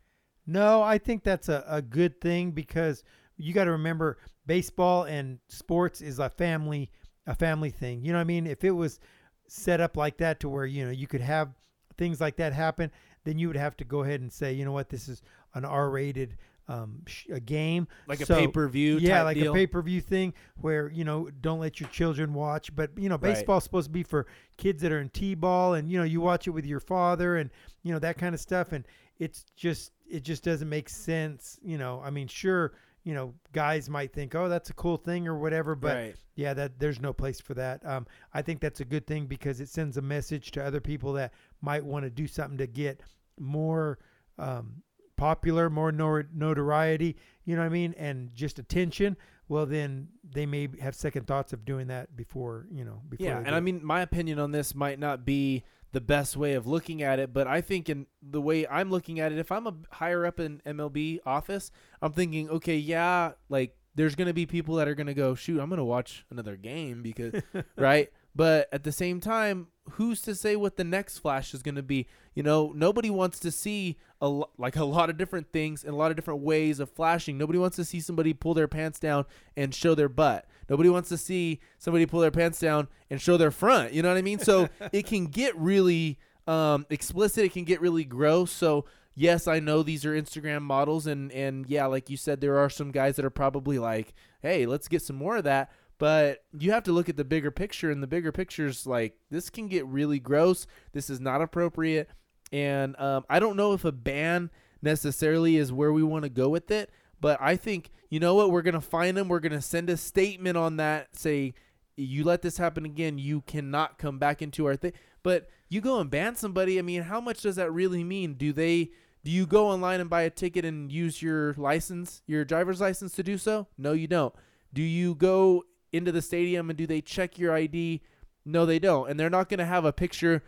No, 0.47 0.83
I 0.83 0.99
think 0.99 1.25
that's 1.25 1.49
a, 1.49 1.65
a 1.67 1.83
good 1.83 2.21
thing 2.21 2.53
because 2.53 3.03
you 3.37 3.53
got 3.53 3.65
to 3.65 3.73
remember 3.73 4.19
baseball 4.47 5.05
and 5.05 5.39
sports 5.49 6.01
is 6.01 6.19
a 6.19 6.29
family 6.31 6.91
a 7.27 7.35
family 7.35 7.71
thing. 7.71 8.05
You 8.05 8.13
know 8.13 8.19
what 8.19 8.23
I 8.23 8.25
mean? 8.25 8.47
If 8.47 8.63
it 8.65 8.71
was 8.71 9.01
set 9.49 9.81
up 9.81 9.97
like 9.97 10.17
that 10.19 10.41
to 10.41 10.49
where 10.49 10.67
you 10.67 10.85
know 10.85 10.91
you 10.93 11.07
could 11.07 11.21
have 11.21 11.51
things 11.99 12.21
like 12.21 12.37
that 12.37 12.53
happen, 12.53 12.91
then 13.25 13.39
you 13.39 13.49
would 13.49 13.57
have 13.57 13.77
to 13.79 13.85
go 13.85 14.03
ahead 14.03 14.21
and 14.21 14.33
say, 14.33 14.53
you 14.53 14.65
know 14.65 14.73
what, 14.73 14.89
this 14.89 15.09
is 15.09 15.23
an 15.55 15.65
R-rated 15.65 16.37
um, 16.69 17.03
sh- 17.07 17.27
a 17.33 17.39
game, 17.41 17.87
Like 18.09 18.21
a 18.21 18.27
pay-per-view 18.27 18.99
Yeah, 18.99 19.19
type 19.19 19.25
like 19.25 19.37
deal? 19.37 19.53
a 19.53 19.57
pay 19.57 19.67
per 19.67 19.81
view 19.83 20.01
thing 20.01 20.35
where 20.61 20.91
you 20.91 21.05
know 21.05 21.31
don't 21.41 21.61
let 21.61 21.79
your 21.81 21.89
children 21.91 22.33
watch. 22.35 22.75
But 22.75 22.91
you 22.97 23.09
know, 23.09 23.15
Right. 23.17 23.35
baseball's 23.35 23.65
supposed 23.65 23.87
to 23.89 23.93
be 23.93 24.03
for 24.03 24.27
kids 24.57 24.83
that 24.83 24.93
are 24.93 25.01
in 25.01 25.09
t-ball, 25.11 25.75
and 25.75 25.91
you 25.91 25.99
know, 25.99 26.05
you 26.05 26.21
watch 26.21 26.47
it 26.47 26.51
with 26.51 26.67
your 26.67 26.81
father, 26.81 27.37
and 27.37 27.51
you 27.83 27.93
know 27.93 27.99
that 28.01 28.19
kind 28.19 28.35
of 28.35 28.41
stuff. 28.41 28.73
And 28.73 28.85
it's 29.19 29.45
just 29.57 29.93
it 30.09 30.23
just 30.23 30.43
doesn't 30.45 30.69
make 30.69 30.89
sense. 30.89 31.59
You 31.63 31.79
know, 31.79 32.01
I 32.05 32.11
mean, 32.11 32.27
sure, 32.29 32.73
you 33.07 33.15
know, 33.15 33.33
guys 33.53 33.89
might 33.89 34.13
think, 34.13 34.35
oh, 34.35 34.49
that's 34.49 34.69
a 34.69 34.75
cool 34.75 34.97
thing 34.97 35.29
or 35.29 35.39
whatever, 35.39 35.77
but 35.77 35.95
Right. 35.95 36.17
yeah, 36.35 36.53
that 36.55 36.81
there's 36.81 37.01
no 37.01 37.13
place 37.13 37.41
for 37.41 37.55
that. 37.55 37.87
Um, 37.87 38.05
I 38.35 38.43
think 38.43 38.61
that's 38.61 38.81
a 38.81 38.85
good 38.85 39.07
thing 39.07 39.27
because 39.27 39.61
it 39.61 39.69
sends 39.69 39.97
a 39.97 40.03
message 40.03 40.51
to 40.51 40.65
other 40.65 40.81
people 40.81 41.13
that 41.13 41.33
might 41.61 41.85
want 41.85 42.05
to 42.05 42.11
do 42.11 42.27
something 42.27 42.59
to 42.59 42.67
get 42.67 43.01
more 43.39 44.01
um, 44.39 44.83
popular, 45.17 45.71
more 45.71 45.93
nor- 45.93 46.29
notoriety. 46.35 47.17
You 47.45 47.55
know 47.55 47.63
what 47.63 47.67
I 47.67 47.71
mean? 47.71 47.95
And 47.97 48.35
just 48.35 48.59
attention. 48.59 49.17
Well, 49.49 49.67
then 49.67 50.09
they 50.29 50.45
may 50.45 50.69
have 50.81 50.97
second 50.97 51.29
thoughts 51.29 51.53
of 51.53 51.65
doing 51.65 51.87
that 51.87 52.17
before 52.17 52.67
you 52.73 52.85
know. 52.85 53.03
Before 53.09 53.25
Yeah, 53.25 53.39
and 53.39 53.55
I 53.55 53.61
mean, 53.61 53.81
my 53.85 54.01
opinion 54.01 54.41
on 54.41 54.51
this 54.51 54.75
might 54.75 54.99
not 54.99 55.25
be 55.25 55.63
the 55.93 56.01
best 56.01 56.37
way 56.37 56.55
of 56.55 56.67
looking 56.67 57.03
at 57.03 57.19
it, 57.19 57.33
but 57.33 57.47
I 57.47 57.61
think 57.61 57.89
in 57.89 58.07
the 58.23 58.41
way 58.41 58.67
I'm 58.67 58.91
looking 58.91 59.21
at 59.21 59.33
it, 59.33 59.39
if 59.39 59.51
I'm 59.51 59.67
a 59.67 59.75
higher 59.91 60.27
up 60.27 60.41
in 60.41 60.61
MLB 60.67 61.21
office, 61.25 61.71
I'm 62.03 62.13
thinking, 62.13 62.51
okay, 62.51 62.77
yeah, 62.77 63.33
like 63.49 63.77
there's 63.95 64.15
gonna 64.15 64.35
be 64.35 64.47
people 64.47 64.77
that 64.77 64.89
are 64.89 64.95
gonna 64.95 65.15
go, 65.15 65.35
shoot, 65.35 65.61
I'm 65.61 65.71
gonna 65.71 65.85
watch 65.85 66.25
another 66.31 66.57
game 66.57 67.03
because, 67.03 67.33
right? 67.77 68.11
But 68.35 68.69
at 68.71 68.85
the 68.85 68.93
same 68.93 69.21
time, 69.21 69.69
who's 69.93 70.21
to 70.23 70.35
say 70.35 70.57
what 70.57 70.77
the 70.77 70.85
next 70.85 71.19
flash 71.19 71.55
is 71.55 71.63
gonna 71.63 71.83
be? 71.83 72.07
You 72.35 72.43
know, 72.43 72.73
nobody 72.75 73.09
wants 73.09 73.39
to 73.41 73.51
see 73.51 73.97
a 74.21 74.29
lo- 74.29 74.51
like 74.59 74.77
a 74.77 74.85
lot 74.85 75.09
of 75.09 75.17
different 75.17 75.51
things 75.53 75.83
and 75.83 75.95
a 75.95 75.97
lot 75.97 76.11
of 76.11 76.17
different 76.17 76.41
ways 76.41 76.79
of 76.79 76.91
flashing. 76.91 77.39
Nobody 77.39 77.59
wants 77.59 77.77
to 77.77 77.85
see 77.85 78.01
somebody 78.01 78.35
pull 78.35 78.53
their 78.53 78.69
pants 78.69 79.01
down 79.01 79.25
and 79.57 79.75
show 79.75 79.95
their 79.95 80.11
butt. 80.11 80.45
Nobody 80.69 80.89
wants 80.89 81.09
to 81.11 81.17
see 81.17 81.61
somebody 81.79 82.07
pull 82.07 82.21
their 82.21 82.31
pants 82.31 82.59
down 82.59 82.89
and 83.11 83.21
show 83.21 83.37
their 83.37 83.51
front. 83.51 83.93
You 83.93 84.03
know 84.03 84.09
what 84.09 84.19
I 84.19 84.23
mean? 84.23 84.39
So 84.39 84.69
it 84.93 85.07
can 85.07 85.27
get 85.27 85.57
really 85.57 86.19
um, 86.47 86.87
explicit. 86.91 87.45
It 87.45 87.53
can 87.53 87.65
get 87.65 87.81
really 87.81 88.05
gross. 88.05 88.51
So 88.51 88.85
yes, 89.17 89.49
I 89.49 89.59
know 89.59 89.83
these 89.83 90.05
are 90.05 90.13
Instagram 90.13 90.63
models, 90.63 91.07
and 91.07 91.33
and 91.33 91.67
yeah, 91.69 91.87
like 91.87 92.09
you 92.09 92.17
said, 92.17 92.41
there 92.41 92.59
are 92.59 92.71
some 92.71 92.93
guys 92.93 93.17
that 93.17 93.25
are 93.25 93.31
probably 93.31 93.79
like, 93.79 94.15
hey, 94.43 94.67
let's 94.67 94.87
get 94.87 95.03
some 95.03 95.17
more 95.17 95.39
of 95.39 95.45
that. 95.45 95.73
But 95.99 96.45
you 96.57 96.73
have 96.73 96.85
to 96.85 96.93
look 96.93 97.09
at 97.09 97.17
the 97.17 97.25
bigger 97.25 97.51
picture, 97.51 97.91
and 97.91 98.03
the 98.03 98.07
bigger 98.07 98.31
picture's 98.31 98.87
like 98.87 99.17
this 99.31 99.51
can 99.51 99.67
get 99.67 99.87
really 99.87 100.21
gross. 100.21 100.67
This 100.93 101.11
is 101.11 101.21
not 101.21 101.43
appropriate, 101.43 102.09
and 102.53 102.95
um, 103.01 103.25
I 103.29 103.41
don't 103.41 103.57
know 103.57 103.73
if 103.73 103.85
a 103.85 103.93
ban 103.93 104.51
necessarily 104.83 105.57
is 105.57 105.73
where 105.73 105.93
we 105.93 106.03
want 106.03 106.25
to 106.25 106.29
go 106.29 106.49
with 106.49 106.71
it. 106.71 106.91
But 107.21 107.39
I 107.41 107.57
think 107.57 107.91
you 108.11 108.21
know 108.21 108.35
what 108.35 108.51
we're 108.51 108.63
gonna 108.63 108.81
find 108.81 109.17
them. 109.17 109.29
We're 109.29 109.41
gonna 109.41 109.63
send 109.63 109.91
a 109.91 109.97
statement 109.97 110.57
on 110.57 110.77
that, 110.77 111.17
say 111.17 111.55
you 111.97 112.25
let 112.25 112.43
this 112.43 112.59
happen 112.59 112.85
again, 112.85 113.19
you 113.19 113.41
cannot 113.43 113.99
come 113.99 114.19
back 114.19 114.43
into 114.43 114.67
our 114.67 114.77
thing. 114.77 114.93
But 115.23 115.49
you 115.69 115.81
go 115.81 115.99
and 115.99 116.11
ban 116.11 116.37
somebody. 116.37 116.79
I 116.79 116.83
mean, 116.83 117.03
how 117.03 117.21
much 117.21 117.43
does 117.43 117.57
that 117.57 117.73
really 117.73 118.05
mean? 118.05 118.35
Do 118.35 118.53
they? 118.53 118.91
Do 119.25 119.33
you 119.33 119.45
go 119.45 119.67
online 119.67 120.01
and 120.01 120.09
buy 120.09 120.23
a 120.23 120.31
ticket 120.31 120.65
and 120.65 120.93
use 120.93 121.21
your 121.21 121.55
license, 121.55 122.23
your 122.29 122.45
driver's 122.45 122.81
license 122.81 123.13
to 123.15 123.25
do 123.25 123.39
so? 123.39 123.67
No, 123.77 123.93
you 123.93 124.07
don't. 124.07 124.33
Do 124.73 124.83
you 124.83 125.17
go 125.17 125.65
into 125.93 126.13
the 126.13 126.23
stadium 126.23 126.71
and 126.71 126.77
do 126.77 126.87
they 126.87 127.01
check 127.01 127.37
your 127.37 127.53
ID? 127.53 128.03
No, 128.45 128.65
they 128.67 128.79
don't. 128.79 129.11
And 129.11 129.19
they're 129.19 129.29
not 129.29 129.49
going 129.49 129.59
to 129.59 129.65
have 129.65 129.85
a 129.85 129.93
picture 129.93 130.45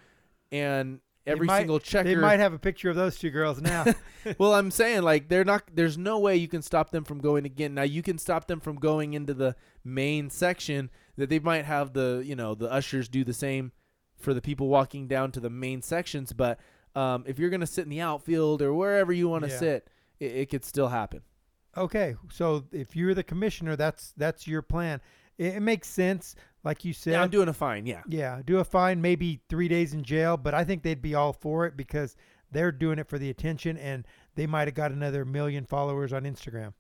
and 0.53 1.01
every 1.29 1.47
might- 1.47 1.59
single 1.59 1.79
checker. 1.79 2.09
They 2.09 2.15
might 2.17 2.41
have 2.41 2.53
a 2.53 2.59
picture 2.59 2.91
of 2.91 2.97
those 2.97 3.19
two 3.19 3.31
girls 3.31 3.61
now. 3.61 3.85
well, 4.39 4.55
I'm 4.55 4.71
saying 4.71 5.03
like 5.03 5.29
they're 5.29 5.45
not. 5.45 5.65
There's 5.73 5.97
no 5.99 6.19
way 6.19 6.37
you 6.37 6.49
can 6.49 6.63
stop 6.63 6.91
them 6.91 7.05
from 7.05 7.19
going 7.19 7.45
again. 7.45 7.75
Now 7.75 7.83
you 7.83 8.03
can 8.03 8.19
stop 8.19 8.47
them 8.47 8.61
from 8.61 8.77
going 8.77 9.15
into 9.15 9.35
the 9.35 9.55
main 9.85 10.31
section. 10.31 10.91
That 11.17 11.29
they 11.31 11.39
might 11.41 11.65
have 11.65 11.93
the 11.93 12.23
you 12.25 12.37
know 12.37 12.55
the 12.55 12.71
ushers 12.71 13.09
do 13.09 13.25
the 13.25 13.33
same 13.33 13.73
for 14.17 14.35
the 14.35 14.41
people 14.43 14.69
walking 14.69 15.07
down 15.09 15.33
to 15.33 15.41
the 15.41 15.51
main 15.51 15.83
sections. 15.83 16.33
But 16.33 16.59
um, 16.95 17.25
if 17.27 17.39
you're 17.39 17.51
gonna 17.51 17.67
sit 17.67 17.85
in 17.85 17.91
the 17.91 18.01
outfield 18.01 18.63
or 18.63 18.73
wherever 18.75 19.13
you 19.13 19.29
want 19.29 19.45
to 19.45 19.51
Yeah. 19.51 19.59
sit, 19.59 19.89
it, 20.21 20.33
it 20.33 20.51
could 20.51 20.65
still 20.65 20.89
happen. 20.89 21.23
okay, 21.77 22.17
so 22.33 22.65
if 22.73 22.97
you're 22.97 23.15
the 23.15 23.23
commissioner, 23.23 23.77
that's 23.77 24.13
that's 24.17 24.47
your 24.47 24.63
plan. 24.63 25.01
It, 25.39 25.57
it 25.57 25.61
makes 25.61 25.89
sense, 25.89 26.35
like 26.65 26.85
you 26.85 26.93
said. 26.93 27.13
Yeah, 27.13 27.23
I'm 27.23 27.31
doing 27.31 27.49
a 27.49 27.53
fine. 27.53 27.87
Yeah. 27.87 28.03
Yeah, 28.09 28.43
do 28.45 28.59
a 28.59 28.65
fine, 28.65 29.01
maybe 29.01 29.41
three 29.49 29.69
days 29.69 29.95
in 29.95 30.03
jail, 30.03 30.37
but 30.37 30.55
I 30.55 30.65
think 30.65 30.83
they'd 30.83 31.01
be 31.01 31.15
all 31.15 31.33
for 31.33 31.67
it 31.67 31.77
because 31.77 32.17
they're 32.51 32.73
doing 32.73 32.99
it 32.99 33.09
for 33.09 33.19
the 33.19 33.31
attention 33.31 33.77
and 33.77 34.07
they 34.35 34.47
might 34.47 34.69
have 34.69 34.75
got 34.75 34.93
another 34.93 35.25
million 35.25 35.65
followers 35.65 36.13
on 36.13 36.25
Instagram. 36.25 36.73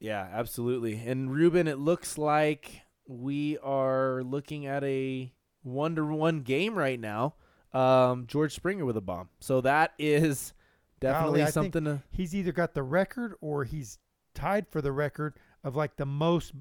Yeah, 0.00 0.28
absolutely. 0.32 1.02
And 1.06 1.32
Ruben, 1.32 1.66
it 1.66 1.78
looks 1.78 2.18
like 2.18 2.82
we 3.06 3.58
are 3.58 4.22
looking 4.22 4.66
at 4.66 4.84
a 4.84 5.32
one 5.62 5.96
to 5.96 6.04
one 6.04 6.40
game 6.40 6.74
right 6.74 7.00
now. 7.00 7.34
Um, 7.72 8.26
George 8.26 8.54
Springer 8.54 8.84
with 8.84 8.96
a 8.96 9.00
bomb. 9.00 9.30
So 9.40 9.60
that 9.62 9.94
is 9.98 10.52
definitely 11.00 11.40
Golly, 11.40 11.52
something 11.52 11.84
to. 11.84 12.02
He's 12.10 12.34
either 12.34 12.52
got 12.52 12.74
the 12.74 12.82
record 12.82 13.34
or 13.40 13.64
he's 13.64 13.98
tied 14.34 14.68
for 14.68 14.80
the 14.80 14.92
record 14.92 15.34
of 15.62 15.74
like 15.74 15.96
the 15.96 16.06
most 16.06 16.52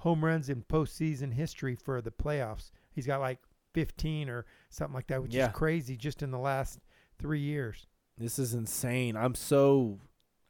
home 0.00 0.24
runs 0.24 0.48
in 0.48 0.62
postseason 0.62 1.32
history 1.32 1.74
for 1.76 2.00
the 2.00 2.10
playoffs. 2.10 2.70
He's 2.92 3.06
got 3.06 3.20
like 3.20 3.38
15 3.74 4.28
or 4.28 4.44
something 4.68 4.94
like 4.94 5.06
that, 5.08 5.22
which 5.22 5.34
Yeah. 5.34 5.46
is 5.48 5.52
crazy 5.54 5.96
just 5.96 6.22
in 6.22 6.30
the 6.30 6.38
last 6.38 6.80
three 7.18 7.40
years. 7.40 7.86
This 8.18 8.38
is 8.38 8.52
insane. 8.54 9.16
I'm 9.16 9.34
so, 9.34 9.98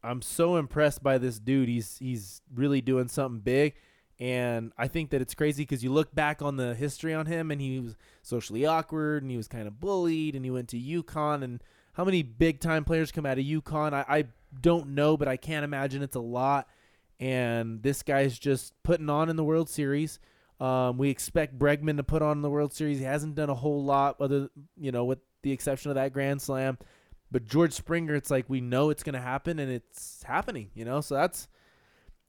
I'm 0.03 0.21
so 0.21 0.55
impressed 0.57 1.03
by 1.03 1.17
this 1.17 1.37
dude. 1.39 1.69
He's 1.69 1.97
he's 1.97 2.41
really 2.53 2.81
doing 2.81 3.07
something 3.07 3.39
big, 3.41 3.75
and 4.19 4.71
I 4.77 4.87
think 4.87 5.11
that 5.11 5.21
it's 5.21 5.35
crazy 5.35 5.63
because 5.63 5.83
you 5.83 5.91
look 5.91 6.13
back 6.15 6.41
on 6.41 6.57
the 6.57 6.73
history 6.75 7.13
on 7.13 7.25
him, 7.27 7.51
and 7.51 7.61
he 7.61 7.79
was 7.79 7.95
socially 8.23 8.65
awkward, 8.65 9.21
and 9.21 9.31
he 9.31 9.37
was 9.37 9.47
kind 9.47 9.67
of 9.67 9.79
bullied, 9.79 10.35
and 10.35 10.43
he 10.43 10.51
went 10.51 10.69
to 10.69 10.77
UConn, 10.77 11.43
and 11.43 11.61
how 11.93 12.03
many 12.03 12.23
big 12.23 12.59
time 12.59 12.83
players 12.83 13.11
come 13.11 13.25
out 13.25 13.37
of 13.37 13.45
UConn? 13.45 13.93
I, 13.93 14.05
I 14.07 14.23
don't 14.61 14.89
know, 14.89 15.15
but 15.17 15.27
I 15.27 15.37
can't 15.37 15.63
imagine 15.65 16.01
it's 16.01 16.15
a 16.15 16.19
lot. 16.21 16.67
And 17.21 17.83
this 17.83 18.01
guy's 18.03 18.37
just 18.37 18.73
putting 18.83 19.09
on 19.09 19.29
in 19.29 19.35
the 19.35 19.43
World 19.43 19.69
Series. 19.69 20.19
Um, 20.59 20.97
we 20.97 21.09
expect 21.09 21.57
Bregman 21.57 21.97
to 21.97 22.03
put 22.03 22.21
on 22.21 22.37
in 22.37 22.41
the 22.41 22.49
World 22.49 22.73
Series. 22.73 22.97
He 22.97 23.05
hasn't 23.05 23.35
done 23.35 23.49
a 23.49 23.55
whole 23.55 23.83
lot, 23.83 24.19
other 24.19 24.49
you 24.75 24.91
know, 24.91 25.05
with 25.05 25.19
the 25.43 25.51
exception 25.51 25.91
of 25.91 25.95
that 25.95 26.13
Grand 26.13 26.41
Slam. 26.41 26.77
But 27.31 27.45
George 27.45 27.73
Springer, 27.73 28.15
it's 28.15 28.29
like 28.29 28.45
we 28.49 28.59
know 28.59 28.89
it's 28.89 29.03
going 29.03 29.13
to 29.13 29.21
happen, 29.21 29.59
and 29.59 29.71
it's 29.71 30.23
happening. 30.23 30.71
You 30.73 30.83
know, 30.83 30.99
so 30.99 31.15
that's 31.15 31.47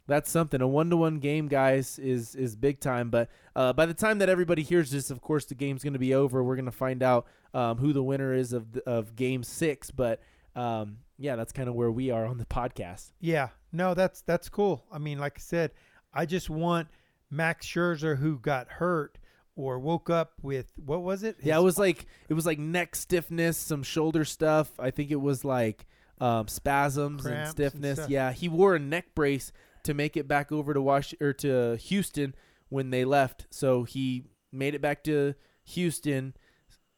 that's 0.07 0.31
something. 0.31 0.61
A 0.61 0.69
one 0.69 0.91
to 0.91 0.97
one 0.97 1.19
game, 1.19 1.49
guys, 1.49 1.99
is 1.99 2.35
is 2.35 2.55
big 2.55 2.81
time. 2.81 3.11
But 3.11 3.29
uh, 3.57 3.73
by 3.73 3.87
the 3.87 3.95
time 3.95 4.19
that 4.19 4.29
everybody 4.29 4.63
hears 4.63 4.91
this, 4.91 5.11
of 5.11 5.21
course, 5.21 5.47
the 5.47 5.55
game's 5.55 5.83
going 5.83 5.95
to 5.95 5.99
be 5.99 6.15
over. 6.15 6.43
We're 6.45 6.57
going 6.57 6.67
to 6.67 6.71
find 6.71 7.03
out 7.03 7.27
um, 7.55 7.79
who 7.79 7.93
the 7.93 8.03
winner 8.03 8.35
is 8.35 8.53
of 8.53 8.77
of 8.87 9.17
Game 9.17 9.43
Six. 9.43 9.91
But 9.91 10.21
um, 10.55 10.99
yeah, 11.19 11.37
that's 11.37 11.53
kind 11.53 11.69
of 11.69 11.75
where 11.75 11.91
we 11.91 12.11
are 12.11 12.27
on 12.27 12.39
the 12.39 12.45
podcast. 12.45 13.13
Yeah, 13.21 13.49
no, 13.73 13.95
that's 13.95 14.23
that's 14.23 14.49
cool. 14.49 14.85
I 14.93 14.99
mean, 14.99 15.19
like 15.19 15.35
I 15.37 15.41
said, 15.41 15.73
I 16.13 16.27
just 16.27 16.51
want 16.51 16.89
Max 17.31 17.67
Scherzer, 17.67 18.19
who 18.19 18.39
got 18.39 18.69
hurt 18.69 19.19
or 19.57 19.79
woke 19.79 20.11
up 20.11 20.33
with 20.43 20.73
what 20.77 21.03
was 21.03 21.23
it? 21.23 21.37
Yeah, 21.43 21.59
it 21.59 21.63
was 21.63 21.79
like 21.79 22.07
it 22.29 22.35
was 22.35 22.47
like 22.47 22.59
neck 22.59 22.95
stiffness, 22.95 23.57
some 23.57 23.83
shoulder 23.83 24.25
stuff. 24.25 24.71
I 24.79 24.91
think 24.91 25.11
it 25.11 25.21
was 25.21 25.45
like 25.45 25.87
um, 26.21 26.49
spasms 26.49 27.27
and 27.27 27.37
and 27.37 27.49
stiffness. 27.49 27.99
stuff. 27.99 28.11
yeah, 28.11 28.33
he 28.33 28.49
wore 28.49 28.75
a 28.75 28.79
neck 28.79 29.15
brace 29.15 29.53
to 29.85 29.95
make 29.95 30.17
it 30.17 30.29
back 30.29 30.53
over 30.53 30.75
to 30.75 30.81
Wash 30.81 31.15
or 31.21 31.33
to 31.35 31.77
Houston 31.77 32.35
when 32.69 32.91
they 32.91 33.05
left. 33.05 33.47
So 33.51 33.85
he 33.85 34.25
made 34.53 34.75
it 34.75 34.81
back 34.81 35.03
to 35.05 35.35
Houston. 35.65 36.35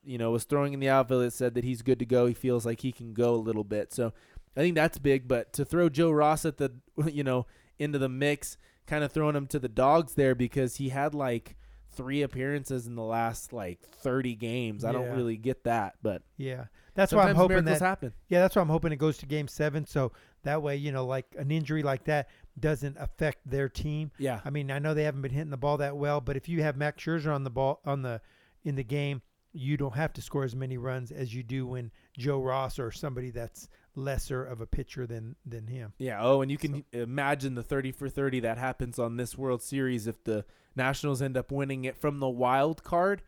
You 0.06 0.18
know, 0.18 0.32
was 0.32 0.44
throwing 0.44 0.74
in 0.74 0.80
the 0.80 0.90
outfield. 0.90 1.24
It 1.24 1.32
said 1.32 1.54
that 1.54 1.64
he's 1.64 1.80
good 1.80 1.98
to 2.00 2.04
go. 2.04 2.26
He 2.26 2.34
feels 2.34 2.66
like 2.66 2.80
he 2.80 2.92
can 2.92 3.14
go 3.14 3.34
a 3.34 3.36
little 3.36 3.64
bit. 3.64 3.92
So 3.92 4.12
I 4.56 4.60
think 4.60 4.74
that's 4.74 4.98
big. 4.98 5.28
But 5.28 5.52
to 5.54 5.64
throw 5.64 5.88
Joe 5.88 6.10
Ross 6.10 6.44
at 6.44 6.58
the 6.58 6.72
you 7.06 7.24
know 7.24 7.46
into 7.78 7.98
the 7.98 8.08
mix, 8.08 8.56
kind 8.86 9.04
of 9.04 9.12
throwing 9.12 9.36
him 9.36 9.46
to 9.48 9.58
the 9.58 9.68
dogs 9.68 10.14
there 10.14 10.34
because 10.34 10.76
he 10.76 10.90
had 10.90 11.14
like 11.14 11.56
three 11.94 12.22
appearances 12.22 12.86
in 12.86 12.96
the 12.96 13.02
last 13.02 13.52
like 13.52 13.80
30 13.80 14.34
games. 14.34 14.84
I 14.84 14.92
don't 14.92 15.16
really 15.16 15.36
get 15.36 15.64
that, 15.64 15.94
but 16.02 16.22
yeah. 16.36 16.64
That's 16.94 17.12
why 17.12 17.28
I'm 17.28 17.34
hoping 17.34 17.64
that 17.64 17.80
happen. 17.80 18.12
Yeah, 18.28 18.40
that's 18.40 18.54
why 18.54 18.62
I'm 18.62 18.68
hoping 18.68 18.92
it 18.92 18.96
goes 18.96 19.18
to 19.18 19.26
game 19.26 19.48
seven. 19.48 19.84
So 19.84 20.12
that 20.44 20.62
way, 20.62 20.76
you 20.76 20.92
know, 20.92 21.04
like 21.04 21.26
an 21.36 21.50
injury 21.50 21.82
like 21.82 22.04
that 22.04 22.28
doesn't 22.58 22.96
affect 22.98 23.38
their 23.48 23.68
team. 23.68 24.12
Yeah. 24.18 24.40
I 24.44 24.50
mean, 24.50 24.70
I 24.70 24.78
know 24.78 24.94
they 24.94 25.02
haven't 25.02 25.22
been 25.22 25.32
hitting 25.32 25.50
the 25.50 25.56
ball 25.56 25.78
that 25.78 25.96
well, 25.96 26.20
but 26.20 26.36
if 26.36 26.48
you 26.48 26.62
have 26.62 26.76
Max 26.76 27.02
Scherzer 27.02 27.34
on 27.34 27.42
the 27.42 27.50
ball 27.50 27.80
on 27.84 28.02
the 28.02 28.20
in 28.62 28.76
the 28.76 28.84
game, 28.84 29.22
you 29.52 29.76
don't 29.76 29.94
have 29.94 30.12
to 30.12 30.22
score 30.22 30.44
as 30.44 30.54
many 30.54 30.78
runs 30.78 31.10
as 31.10 31.34
you 31.34 31.42
do 31.42 31.66
when 31.66 31.90
Joe 32.16 32.40
Ross 32.40 32.78
or 32.78 32.90
somebody 32.90 33.30
that's 33.30 33.68
lesser 33.96 34.44
of 34.44 34.60
a 34.60 34.66
pitcher 34.66 35.06
than 35.06 35.36
than 35.46 35.66
him. 35.68 35.92
Yeah. 35.98 36.18
Oh, 36.20 36.42
and 36.42 36.50
you 36.50 36.58
can 36.58 36.84
imagine 36.92 37.54
the 37.54 37.62
30 37.62 37.92
for 37.92 38.08
30 38.08 38.40
that 38.40 38.58
happens 38.58 38.98
on 38.98 39.16
this 39.16 39.36
World 39.38 39.62
Series 39.62 40.06
if 40.06 40.22
the 40.24 40.44
Nationals 40.76 41.22
end 41.22 41.36
up 41.36 41.52
winning 41.52 41.84
it 41.84 41.96
from 41.96 42.18
the 42.20 42.28
wild 42.28 42.82
card. 42.82 43.22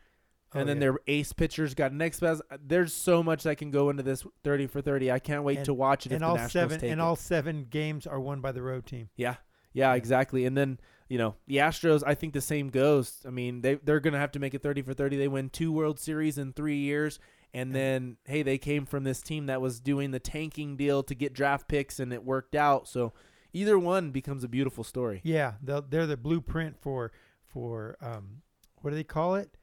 and 0.52 0.62
Oh, 0.62 0.64
then 0.66 0.76
yeah. 0.76 0.80
their 0.80 0.98
ace 1.06 1.32
pitchers 1.32 1.74
got 1.74 1.92
next 1.92 2.22
X 2.22 2.40
uh, 2.50 2.56
There's 2.64 2.92
so 2.92 3.22
much 3.22 3.42
that 3.44 3.58
can 3.58 3.70
go 3.70 3.90
into 3.90 4.02
this 4.02 4.24
30 4.44 4.66
for 4.68 4.80
30. 4.80 5.10
I 5.12 5.18
can't 5.18 5.44
wait 5.44 5.58
And- 5.58 5.66
to 5.66 5.74
watch 5.74 6.06
it 6.06 6.12
and 6.12 6.24
all 6.24 6.38
seven 6.48 6.80
and 6.82 6.92
it. 6.92 7.00
all 7.00 7.16
seven 7.16 7.66
games 7.68 8.06
are 8.06 8.20
won 8.20 8.40
by 8.40 8.52
the 8.52 8.62
road 8.62 8.86
team. 8.86 9.08
Yeah, 9.16 9.36
yeah, 9.72 9.94
exactly. 9.94 10.44
And 10.46 10.56
then 10.56 10.78
you 11.08 11.18
know 11.18 11.36
the 11.46 11.58
Astros. 11.58 12.02
I 12.04 12.14
think 12.14 12.32
the 12.32 12.40
same 12.40 12.68
goes. 12.70 13.24
I 13.24 13.30
mean, 13.30 13.60
they 13.60 13.74
they're 13.76 14.00
gonna 14.00 14.18
have 14.18 14.32
to 14.32 14.40
make 14.40 14.54
it 14.54 14.62
thirty 14.62 14.82
for 14.82 14.92
thirty. 14.94 15.16
They 15.16 15.28
win 15.28 15.50
two 15.50 15.70
World 15.70 16.00
Series 16.00 16.36
in 16.38 16.52
three 16.52 16.78
years, 16.78 17.20
and 17.56 17.74
then 17.74 18.16
hey, 18.24 18.42
they 18.42 18.58
came 18.58 18.86
from 18.86 19.04
this 19.04 19.20
team 19.22 19.46
that 19.46 19.60
was 19.60 19.80
doing 19.80 20.10
the 20.10 20.20
tanking 20.20 20.76
deal 20.76 21.02
to 21.04 21.14
get 21.14 21.32
draft 21.32 21.68
picks, 21.68 21.98
and 21.98 22.12
it 22.12 22.24
worked 22.24 22.54
out. 22.54 22.86
So 22.88 23.12
either 23.52 23.78
one 23.78 24.10
becomes 24.10 24.44
a 24.44 24.48
beautiful 24.48 24.84
story. 24.84 25.20
Yeah, 25.24 25.54
they're 25.62 26.06
the 26.06 26.16
blueprint 26.16 26.78
for 26.80 27.12
for 27.44 27.96
um, 28.00 28.42
what 28.82 28.90
do 28.90 28.96
they 28.96 29.04
call 29.04 29.36
it? 29.36 29.56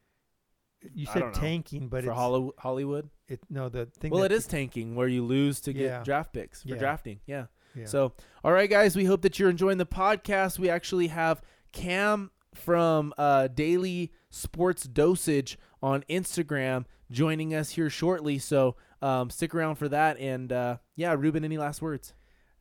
You 0.93 1.05
said 1.05 1.33
tanking, 1.33 1.87
but 1.87 2.03
for 2.03 2.11
it's 2.11 2.19
Hollywood. 2.57 3.09
it 3.29 3.39
no 3.49 3.69
the 3.69 3.85
thing. 3.85 4.11
Well, 4.11 4.23
it 4.23 4.31
is 4.33 4.47
tanking 4.47 4.95
where 4.95 5.07
you 5.07 5.23
lose 5.23 5.61
to 5.61 5.71
get 5.73 5.83
Yeah. 5.83 6.03
draft 6.03 6.33
picks 6.33 6.63
for 6.63 6.69
Yeah. 6.69 6.75
drafting. 6.77 7.19
Yeah. 7.25 7.45
Yeah. 7.75 7.85
So, 7.85 8.13
all 8.43 8.51
right, 8.51 8.69
guys, 8.69 8.95
we 8.95 9.05
hope 9.05 9.21
that 9.21 9.39
you're 9.39 9.49
enjoying 9.49 9.77
the 9.77 9.85
podcast. 9.85 10.59
We 10.59 10.69
actually 10.69 11.07
have 11.07 11.41
Cam 11.71 12.31
from 12.53 13.13
uh, 13.17 13.47
Daily 13.47 14.11
Sports 14.33 14.83
Dosage 14.83 15.59
on 15.81 16.03
Instagram 16.09 16.85
joining 17.11 17.53
us 17.53 17.71
here 17.71 17.89
shortly. 17.89 18.39
So, 18.39 18.75
um, 19.01 19.29
stick 19.29 19.53
around 19.53 19.75
for 19.75 19.87
that. 19.89 20.17
And 20.17 20.51
uh, 20.51 20.77
yeah, 20.95 21.13
Ruben, 21.13 21.45
any 21.45 21.57
last 21.57 21.81
words? 21.81 22.13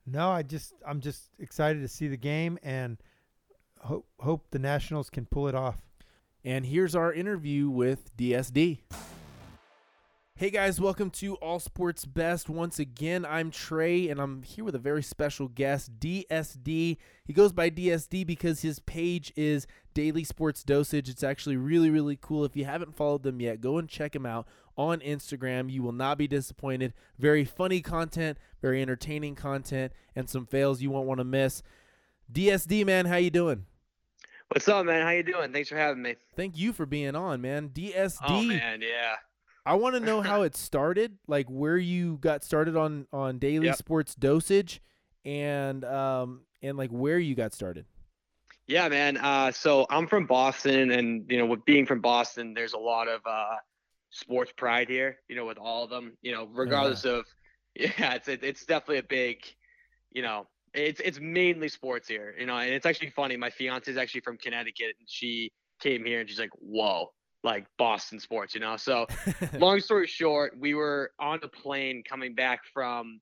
No, 0.04 0.30
I 0.30 0.42
just 0.42 0.74
I'm 0.86 1.00
just 1.00 1.30
excited 1.38 1.80
to 1.80 1.88
see 1.88 2.08
the 2.08 2.16
game 2.16 2.58
and 2.62 2.98
hope 3.80 4.06
hope 4.18 4.50
the 4.50 4.58
Nationals 4.58 5.08
can 5.08 5.24
pull 5.24 5.48
it 5.48 5.54
off. 5.54 5.76
And 6.44 6.66
here's 6.66 6.94
our 6.94 7.12
interview 7.12 7.70
with 7.70 8.14
DSD. 8.16 8.80
Hey 10.42 10.50
guys, 10.50 10.80
welcome 10.80 11.08
to 11.10 11.36
All 11.36 11.60
Sports 11.60 12.04
Best. 12.04 12.48
Once 12.48 12.80
again, 12.80 13.24
I'm 13.24 13.52
Trey 13.52 14.08
and 14.08 14.18
I'm 14.18 14.42
here 14.42 14.64
with 14.64 14.74
a 14.74 14.80
very 14.80 15.04
special 15.04 15.46
guest, 15.46 16.00
DSD. 16.00 16.96
He 17.24 17.32
goes 17.32 17.52
by 17.52 17.70
DSD 17.70 18.26
because 18.26 18.60
his 18.60 18.80
page 18.80 19.32
is 19.36 19.68
Daily 19.94 20.24
Sports 20.24 20.64
Dosage. 20.64 21.08
It's 21.08 21.22
actually 21.22 21.56
really, 21.56 21.90
really 21.90 22.18
cool. 22.20 22.44
If 22.44 22.56
you 22.56 22.64
haven't 22.64 22.96
followed 22.96 23.22
them 23.22 23.40
yet, 23.40 23.60
go 23.60 23.78
and 23.78 23.88
check 23.88 24.16
him 24.16 24.26
out 24.26 24.48
on 24.76 24.98
Instagram. 24.98 25.70
You 25.70 25.84
will 25.84 25.92
not 25.92 26.18
be 26.18 26.26
disappointed. 26.26 26.92
Very 27.20 27.44
funny 27.44 27.80
content, 27.80 28.36
very 28.60 28.82
entertaining 28.82 29.36
content, 29.36 29.92
and 30.16 30.28
some 30.28 30.46
fails 30.46 30.82
you 30.82 30.90
won't 30.90 31.06
want 31.06 31.18
to 31.18 31.24
miss. 31.24 31.62
DSD, 32.32 32.84
man, 32.84 33.06
how 33.06 33.14
you 33.14 33.30
doing? 33.30 33.66
What's 34.48 34.66
up, 34.66 34.86
man? 34.86 35.02
How 35.02 35.10
you 35.10 35.22
doing? 35.22 35.52
Thanks 35.52 35.68
for 35.68 35.76
having 35.76 36.02
me. 36.02 36.16
Thank 36.34 36.58
you 36.58 36.72
for 36.72 36.84
being 36.84 37.14
on, 37.14 37.40
man. 37.40 37.68
DSD. 37.68 38.18
Oh 38.26 38.42
man, 38.42 38.80
yeah. 38.82 39.14
I 39.64 39.74
want 39.74 39.94
to 39.94 40.00
know 40.00 40.20
how 40.22 40.42
it 40.42 40.56
started, 40.56 41.18
like 41.26 41.48
where 41.48 41.76
you 41.76 42.18
got 42.18 42.44
started 42.44 42.76
on 42.76 43.06
on 43.12 43.38
daily 43.38 43.66
Yep. 43.66 43.76
sports 43.76 44.14
dosage, 44.14 44.80
and 45.24 45.84
um 45.84 46.42
and 46.62 46.76
like 46.76 46.90
where 46.90 47.18
you 47.18 47.34
got 47.34 47.52
started. 47.52 47.86
Yeah, 48.66 48.88
man. 48.88 49.16
Uh, 49.16 49.50
so 49.50 49.86
I'm 49.90 50.06
from 50.06 50.26
Boston, 50.26 50.92
and 50.92 51.30
you 51.30 51.38
know, 51.38 51.46
with 51.46 51.64
being 51.64 51.84
from 51.84 52.00
Boston, 52.00 52.54
there's 52.54 52.72
a 52.74 52.78
lot 52.78 53.08
of 53.08 53.20
uh, 53.26 53.56
sports 54.10 54.52
pride 54.56 54.88
here. 54.88 55.18
You 55.28 55.36
know, 55.36 55.44
with 55.44 55.58
all 55.58 55.84
of 55.84 55.90
them. 55.90 56.16
You 56.22 56.32
know, 56.32 56.48
regardless 56.52 57.04
of, 57.04 57.24
yeah, 57.74 58.14
it's 58.14 58.28
it, 58.28 58.44
it's 58.44 58.64
definitely 58.64 58.98
a 58.98 59.02
big, 59.02 59.38
you 60.12 60.22
know, 60.22 60.46
it's 60.74 61.00
it's 61.00 61.18
mainly 61.20 61.68
sports 61.68 62.08
here. 62.08 62.34
You 62.38 62.46
know, 62.46 62.56
and 62.56 62.72
it's 62.72 62.86
actually 62.86 63.10
funny. 63.10 63.36
My 63.36 63.50
fiance 63.50 63.90
is 63.90 63.96
actually 63.96 64.20
from 64.22 64.38
Connecticut, 64.38 64.94
and 64.98 65.08
she 65.08 65.50
came 65.80 66.04
here, 66.04 66.20
and 66.20 66.28
she's 66.28 66.38
like, 66.38 66.52
"Whoa." 66.54 67.12
Like 67.44 67.66
Boston 67.76 68.20
sports, 68.20 68.54
you 68.54 68.60
know. 68.60 68.76
So, 68.76 69.06
long 69.58 69.80
story 69.80 70.06
short, 70.06 70.54
we 70.58 70.74
were 70.74 71.10
on 71.18 71.40
a 71.42 71.48
plane 71.48 72.02
coming 72.08 72.34
back 72.34 72.60
from, 72.72 73.20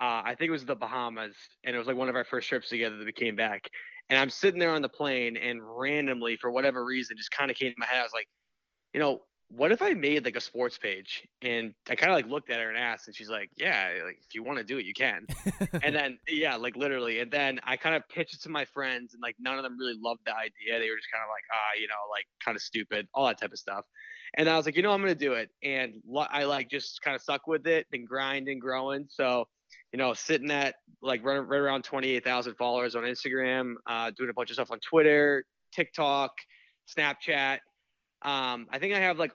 uh, 0.00 0.22
I 0.24 0.36
think 0.38 0.48
it 0.48 0.52
was 0.52 0.64
the 0.64 0.76
Bahamas, 0.76 1.34
and 1.64 1.74
it 1.74 1.78
was 1.78 1.88
like 1.88 1.96
one 1.96 2.08
of 2.08 2.14
our 2.14 2.24
first 2.24 2.48
trips 2.48 2.68
together 2.68 2.96
that 2.96 3.06
we 3.06 3.12
came 3.12 3.34
back. 3.34 3.68
And 4.10 4.18
I'm 4.18 4.30
sitting 4.30 4.60
there 4.60 4.70
on 4.70 4.82
the 4.82 4.88
plane, 4.88 5.36
and 5.36 5.60
randomly, 5.62 6.36
for 6.36 6.50
whatever 6.50 6.84
reason, 6.84 7.16
just 7.16 7.30
kind 7.30 7.50
of 7.50 7.56
came 7.56 7.70
to 7.70 7.78
my 7.78 7.86
head. 7.86 8.00
I 8.00 8.04
was 8.04 8.12
like, 8.14 8.28
you 8.94 9.00
know, 9.00 9.22
what 9.50 9.72
if 9.72 9.80
I 9.80 9.94
made 9.94 10.24
like 10.24 10.36
a 10.36 10.40
sports 10.40 10.76
page? 10.76 11.26
And 11.42 11.72
I 11.88 11.94
kind 11.94 12.12
of 12.12 12.16
like 12.16 12.26
looked 12.26 12.50
at 12.50 12.60
her 12.60 12.68
and 12.68 12.78
asked, 12.78 13.06
and 13.06 13.16
she's 13.16 13.30
like, 13.30 13.50
yeah, 13.56 13.92
like 14.04 14.18
if 14.26 14.34
you 14.34 14.42
want 14.42 14.58
to 14.58 14.64
do 14.64 14.78
it, 14.78 14.84
you 14.84 14.92
can. 14.92 15.26
and 15.82 15.94
then 15.94 16.18
yeah, 16.28 16.56
like 16.56 16.76
literally. 16.76 17.20
And 17.20 17.30
then 17.30 17.58
I 17.64 17.76
kind 17.76 17.96
of 17.96 18.02
pitched 18.08 18.34
it 18.34 18.42
to 18.42 18.50
my 18.50 18.66
friends, 18.66 19.14
and 19.14 19.22
like 19.22 19.36
none 19.38 19.56
of 19.56 19.64
them 19.64 19.78
really 19.78 19.96
loved 19.98 20.20
the 20.26 20.34
idea. 20.34 20.78
They 20.78 20.90
were 20.90 20.96
just 20.96 21.10
kind 21.10 21.22
of 21.22 21.30
like, 21.30 21.44
ah, 21.52 21.80
you 21.80 21.88
know, 21.88 21.94
like 22.10 22.26
kind 22.44 22.56
of 22.56 22.62
stupid, 22.62 23.08
all 23.14 23.26
that 23.26 23.40
type 23.40 23.52
of 23.52 23.58
stuff. 23.58 23.84
And 24.36 24.48
I 24.48 24.56
was 24.56 24.66
like, 24.66 24.76
you 24.76 24.82
know, 24.82 24.92
I'm 24.92 25.00
gonna 25.00 25.14
do 25.14 25.32
it. 25.32 25.48
And 25.62 25.94
I 26.30 26.44
like 26.44 26.68
just 26.68 27.00
kind 27.02 27.14
of 27.14 27.22
stuck 27.22 27.46
with 27.46 27.66
it, 27.66 27.86
been 27.90 28.04
grinding, 28.04 28.58
growing. 28.58 29.06
So, 29.08 29.46
you 29.92 29.98
know, 29.98 30.12
sitting 30.12 30.50
at 30.50 30.74
like 31.00 31.24
right, 31.24 31.38
right 31.38 31.58
around 31.58 31.84
28,000 31.84 32.54
followers 32.56 32.94
on 32.94 33.04
Instagram, 33.04 33.74
uh, 33.86 34.10
doing 34.16 34.28
a 34.28 34.34
bunch 34.34 34.50
of 34.50 34.54
stuff 34.54 34.70
on 34.70 34.78
Twitter, 34.80 35.44
TikTok, 35.72 36.32
Snapchat. 36.88 37.58
Um, 38.22 38.66
I 38.70 38.78
think 38.78 38.94
I 38.94 39.00
have 39.00 39.18
like 39.18 39.32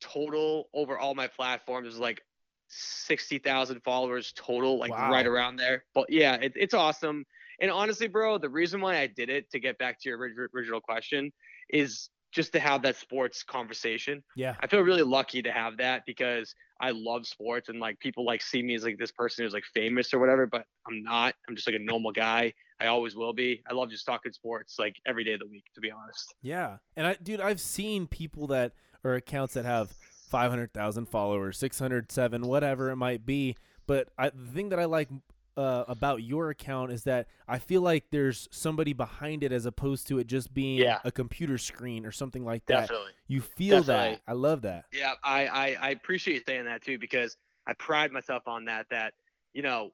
total 0.00 0.68
over 0.74 0.98
all 0.98 1.14
my 1.14 1.26
platforms 1.28 1.98
like 1.98 2.20
60,000 2.68 3.80
followers 3.82 4.32
total, 4.36 4.78
like 4.78 4.90
Wow. 4.90 5.10
right 5.10 5.26
around 5.26 5.56
there. 5.56 5.84
But 5.94 6.10
yeah, 6.10 6.34
it, 6.36 6.52
it's 6.56 6.74
awesome. 6.74 7.24
And 7.60 7.70
honestly, 7.70 8.08
bro, 8.08 8.38
the 8.38 8.48
reason 8.48 8.80
why 8.80 8.98
I 8.98 9.06
did 9.06 9.30
it 9.30 9.50
to 9.50 9.60
get 9.60 9.78
back 9.78 10.00
to 10.00 10.08
your 10.08 10.18
original 10.52 10.80
question 10.80 11.32
is 11.70 12.10
just 12.34 12.52
to 12.52 12.60
have 12.60 12.82
that 12.82 12.96
sports 12.96 13.42
conversation. 13.42 14.22
yeah, 14.36 14.56
I 14.60 14.66
feel 14.66 14.80
really 14.80 15.02
lucky 15.02 15.40
to 15.42 15.52
have 15.52 15.76
that 15.78 16.02
because 16.04 16.54
I 16.80 16.90
love 16.90 17.26
sports 17.26 17.68
and 17.68 17.78
like 17.78 17.98
people 18.00 18.24
like 18.24 18.42
see 18.42 18.62
me 18.62 18.74
as 18.74 18.84
like 18.84 18.98
this 18.98 19.12
person 19.12 19.44
who's 19.44 19.54
like 19.54 19.64
famous 19.72 20.12
or 20.12 20.18
whatever, 20.18 20.46
but 20.46 20.64
I'm 20.86 21.02
not. 21.02 21.34
I'm 21.48 21.54
just 21.54 21.68
like 21.68 21.76
a 21.76 21.82
normal 21.82 22.12
guy. 22.12 22.52
I 22.80 22.86
always 22.86 23.14
will 23.14 23.32
be. 23.32 23.62
I 23.70 23.74
love 23.74 23.88
just 23.88 24.04
talking 24.04 24.32
sports 24.32 24.76
like 24.78 24.96
every 25.06 25.24
day 25.24 25.34
of 25.34 25.40
the 25.40 25.46
week, 25.46 25.64
to 25.76 25.80
be 25.80 25.90
honest. 25.90 26.34
yeah. 26.42 26.78
And 26.96 27.06
I, 27.06 27.16
dude, 27.22 27.40
I've 27.40 27.60
seen 27.60 28.06
people 28.06 28.48
that 28.48 28.72
or 29.04 29.14
accounts 29.14 29.54
that 29.54 29.64
have 29.64 29.92
five 30.28 30.50
hundred 30.50 30.72
thousand 30.74 31.06
followers, 31.06 31.56
six 31.56 31.78
hundred 31.78 32.10
seven, 32.10 32.42
whatever 32.42 32.90
it 32.90 32.96
might 32.96 33.24
be. 33.24 33.56
But 33.86 34.08
I, 34.18 34.30
the 34.30 34.50
thing 34.52 34.70
that 34.70 34.80
I 34.80 34.86
like 34.86 35.08
uh, 35.56 35.84
about 35.86 36.22
your 36.22 36.50
account 36.50 36.90
is 36.90 37.04
that 37.04 37.28
I 37.46 37.58
feel 37.58 37.80
like 37.80 38.04
there's 38.10 38.48
somebody 38.50 38.92
behind 38.92 39.44
it 39.44 39.52
as 39.52 39.66
opposed 39.66 40.08
to 40.08 40.18
it 40.18 40.26
just 40.26 40.52
being 40.52 40.78
Yeah. 40.78 40.98
a 41.04 41.12
computer 41.12 41.58
screen 41.58 42.04
or 42.06 42.10
something 42.12 42.44
like 42.44 42.66
that. 42.66 42.80
Definitely. 42.88 43.12
You 43.28 43.40
feel 43.40 43.82
Definitely. 43.82 44.14
that. 44.16 44.22
I 44.26 44.32
love 44.32 44.62
that. 44.62 44.86
Yeah, 44.92 45.12
I, 45.22 45.46
I 45.46 45.76
I 45.80 45.90
appreciate 45.90 46.34
you 46.34 46.42
saying 46.46 46.64
that 46.64 46.82
too 46.82 46.98
because 46.98 47.36
I 47.66 47.72
pride 47.74 48.10
myself 48.12 48.42
on 48.46 48.64
that. 48.66 48.86
That 48.90 49.14
you 49.52 49.62
know, 49.62 49.92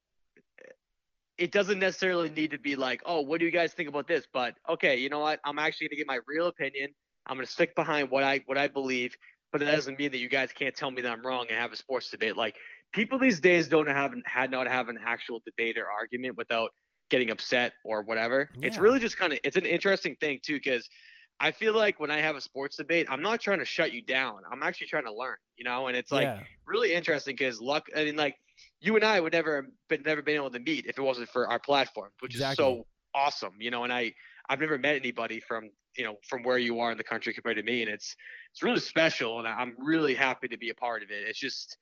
it 1.38 1.52
doesn't 1.52 1.79
necessarily 1.79 2.29
need 2.31 2.50
to 2.50 2.59
be 2.59 2.76
like, 2.76 3.02
oh, 3.07 3.21
what 3.21 3.38
do 3.40 3.47
you 3.47 3.50
guys 3.50 3.73
think 3.73 3.88
about 3.88 4.07
this? 4.07 4.25
But 4.33 4.55
okay, 4.69 4.97
you 4.97 5.09
know 5.09 5.21
what? 5.21 5.40
I'm 5.45 5.59
actually 5.59 5.88
gonna 5.88 5.97
get 5.99 6.07
my 6.07 6.19
real 6.26 6.47
opinion. 6.49 6.90
I'm 7.26 7.37
gonna 7.37 7.47
stick 7.47 7.75
behind 7.75 8.11
what 8.11 8.25
I 8.25 8.43
what 8.47 8.59
I 8.59 8.69
believe, 8.69 9.17
but 9.52 9.62
it 9.62 9.67
doesn't 9.67 9.99
mean 9.99 10.11
that 10.12 10.19
you 10.19 10.29
guys 10.29 10.50
can't 10.52 10.75
tell 10.75 10.90
me 10.90 11.02
that 11.02 11.11
I'm 11.12 11.25
wrong 11.25 11.47
and 11.49 11.59
have 11.59 11.73
a 11.73 11.76
sports 11.76 12.11
debate. 12.11 12.37
Like 12.37 12.57
people 12.92 13.18
these 13.18 13.40
days 13.40 13.68
don't 13.68 13.88
have 13.88 14.14
had 14.25 14.50
not 14.50 14.66
have 14.66 14.88
an 14.88 14.99
actual 15.04 15.40
debate 15.44 15.78
or 15.78 15.87
argument 15.90 16.37
without 16.37 16.70
getting 17.11 17.30
upset 17.30 17.73
or 17.85 18.02
whatever. 18.02 18.49
It's 18.62 18.78
really 18.78 19.00
just 19.00 19.18
kind 19.18 19.32
of 19.32 19.40
it's 19.44 19.56
an 19.56 19.66
interesting 19.66 20.16
thing 20.20 20.40
too 20.42 20.54
because 20.54 20.88
I 21.40 21.50
feel 21.52 21.75
like 21.75 21.99
when 21.99 22.11
I 22.11 22.20
have 22.20 22.37
a 22.37 22.40
sports 22.40 22.76
debate, 22.76 23.06
I'm 23.09 23.23
not 23.23 23.40
trying 23.40 23.61
to 23.61 23.64
shut 23.64 23.92
you 23.92 24.02
down. 24.02 24.40
I'm 24.50 24.62
actually 24.62 24.88
trying 24.88 25.06
to 25.06 25.14
learn, 25.14 25.37
you 25.56 25.64
know. 25.64 25.87
And 25.88 25.97
it's 25.97 26.12
like 26.12 26.25
yeah. 26.25 26.40
really 26.66 26.92
interesting 26.92 27.35
because 27.37 27.61
luck. 27.61 27.87
I 27.97 28.04
mean, 28.04 28.16
like 28.16 28.37
you 28.80 28.94
and 28.97 29.04
I 29.04 29.20
would 29.20 29.32
never 29.32 29.68
been 29.88 30.02
never 30.04 30.23
been 30.23 30.37
able 30.37 30.50
to 30.50 30.59
meet 30.59 30.87
if 30.87 30.99
it 30.99 31.02
wasn't 31.02 31.30
for 31.30 31.49
our 31.49 31.59
platform, 31.59 32.11
which 32.20 32.35
Exactly. 32.35 32.52
is 32.52 32.56
so 32.56 32.87
awesome, 33.14 33.54
you 33.59 33.70
know. 33.70 33.85
And 33.85 33.92
I 33.92 34.12
I've 34.49 34.61
never 34.61 34.78
met 34.78 34.97
anybody 34.97 35.40
from 35.40 35.70
you 35.97 36.04
know 36.04 36.16
from 36.28 36.42
where 36.42 36.59
you 36.59 36.80
are 36.80 36.92
in 36.92 36.99
the 36.99 37.04
country 37.04 37.32
compared 37.32 37.56
to 37.56 37.62
me, 37.62 37.82
and 37.82 37.90
it's 37.90 38.14
it's 38.52 38.62
really 38.62 38.80
special, 38.80 39.38
and 39.38 39.49
I'm 39.49 39.75
really 39.78 40.14
happy 40.14 40.49
to 40.49 40.59
be 40.59 40.68
a 40.68 40.75
part 40.75 41.02
of 41.02 41.11
it. 41.11 41.26
It's 41.26 41.38
just 41.38 41.78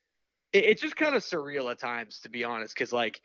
it, 0.53 0.65
it's 0.65 0.83
just 0.83 0.97
kind 0.97 1.15
of 1.15 1.23
surreal 1.23 1.71
at 1.71 1.79
times, 1.79 2.21
to 2.21 2.29
be 2.29 2.45
honest, 2.45 2.75
because 2.75 2.93
like 2.93 3.21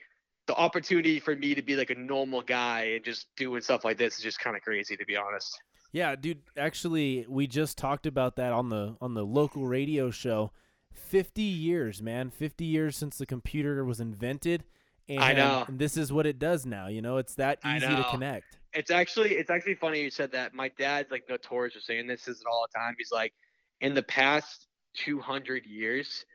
the 0.48 0.56
opportunity 0.56 1.20
for 1.20 1.36
me 1.36 1.56
to 1.56 1.62
be 1.62 1.76
like 1.76 1.90
a 1.90 1.96
normal 1.96 2.42
guy 2.42 2.94
and 2.96 3.06
just 3.06 3.28
doing 3.38 3.62
stuff 3.62 3.86
like 3.86 3.98
this 3.98 4.18
is 4.18 4.24
just 4.24 4.40
kind 4.40 4.56
of 4.56 4.62
crazy, 4.62 4.96
to 4.98 5.06
be 5.06 5.16
honest. 5.16 5.58
Yeah, 5.92 6.16
dude. 6.16 6.42
Actually, 6.58 7.26
we 7.30 7.48
just 7.48 7.78
talked 7.78 8.06
about 8.06 8.36
that 8.38 8.52
on 8.52 8.70
the 8.70 8.98
on 9.00 9.14
the 9.14 9.24
local 9.24 9.66
radio 9.66 10.10
show. 10.10 10.52
Fifty 10.92 11.44
years, 11.44 12.02
man. 12.02 12.32
Fifty 12.32 12.66
years 12.66 12.98
since 12.98 13.18
the 13.18 13.28
computer 13.28 13.86
was 13.86 14.00
invented, 14.00 14.64
and 15.08 15.20
I 15.20 15.34
know. 15.34 15.66
this 15.70 15.96
is 15.96 16.12
what 16.12 16.26
it 16.26 16.40
does 16.40 16.66
now. 16.66 16.88
You 16.88 17.02
know, 17.02 17.18
it's 17.18 17.36
that 17.36 17.60
easy 17.64 17.88
to 17.88 18.06
connect. 18.10 18.58
it's 18.74 18.90
actually 18.90 19.36
it's 19.36 19.52
actually 19.52 19.76
funny 19.76 20.02
you 20.02 20.10
said 20.10 20.32
that. 20.32 20.56
My 20.56 20.72
dad's 20.80 21.12
like 21.12 21.26
notorious 21.30 21.76
for 21.76 21.82
saying 21.82 22.08
this, 22.08 22.24
says 22.24 22.42
it 22.42 22.48
all 22.52 22.66
the 22.72 22.78
time. 22.78 22.96
He's 22.98 23.12
like, 23.12 23.34
in 23.80 23.94
the 23.94 24.04
past 24.04 24.68
200 24.96 25.66
years, 25.68 26.26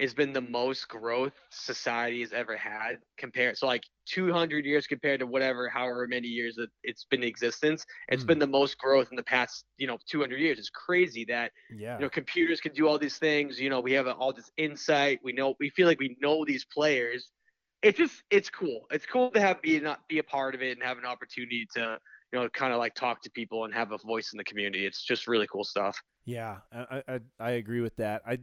has 0.00 0.14
been 0.14 0.32
the 0.32 0.40
most 0.40 0.88
growth 0.88 1.34
society 1.50 2.20
has 2.20 2.32
ever 2.32 2.56
had 2.56 2.96
compared 3.18 3.56
so 3.58 3.66
like 3.66 3.82
200 4.06 4.64
years 4.64 4.86
compared 4.86 5.20
to 5.20 5.26
whatever 5.26 5.68
however 5.68 6.06
many 6.08 6.28
years 6.28 6.56
that 6.56 6.68
it's 6.82 7.04
been 7.04 7.22
in 7.22 7.28
existence 7.28 7.84
it's 8.08 8.24
Mm. 8.24 8.34
been 8.34 8.38
the 8.38 8.46
most 8.46 8.78
growth 8.78 9.08
in 9.10 9.16
the 9.16 9.22
past 9.24 9.64
you 9.78 9.86
know 9.86 9.98
200 10.08 10.40
years 10.40 10.58
it's 10.58 10.70
crazy 10.70 11.24
that 11.24 11.52
Yeah. 11.70 11.98
you 11.98 12.04
know 12.04 12.10
computers 12.10 12.60
can 12.60 12.72
do 12.72 12.88
all 12.88 12.98
these 12.98 13.18
things 13.18 13.60
you 13.60 13.70
know 13.70 13.80
we 13.80 13.92
have 13.92 14.06
all 14.06 14.32
this 14.32 14.50
insight 14.56 15.20
we 15.22 15.32
know 15.32 15.54
we 15.60 15.70
feel 15.70 15.86
like 15.86 16.00
we 16.00 16.16
know 16.20 16.44
these 16.44 16.64
players 16.72 17.30
it's 17.82 17.98
just 17.98 18.22
it's 18.30 18.50
cool 18.50 18.86
it's 18.90 19.06
cool 19.06 19.30
to 19.30 19.40
have 19.40 19.60
be 19.62 19.78
not 19.80 20.00
be 20.08 20.18
a 20.18 20.22
part 20.24 20.54
of 20.54 20.62
it 20.62 20.72
and 20.72 20.82
have 20.82 20.98
an 20.98 21.04
opportunity 21.06 21.66
to 21.74 21.98
you 22.32 22.38
know 22.38 22.48
kind 22.50 22.72
of 22.72 22.78
like 22.78 22.94
talk 22.94 23.22
to 23.22 23.30
people 23.30 23.64
and 23.64 23.74
have 23.74 23.92
a 23.92 23.98
voice 23.98 24.32
in 24.32 24.36
the 24.38 24.44
community 24.44 24.86
it's 24.86 25.04
just 25.04 25.26
really 25.26 25.46
cool 25.46 25.64
stuff 25.64 25.98
Yeah, 26.24 26.60
I, 26.70 27.02
I 27.08 27.20
I 27.38 27.50
agree 27.52 27.80
with 27.80 27.96
that. 27.96 28.22
I 28.26 28.38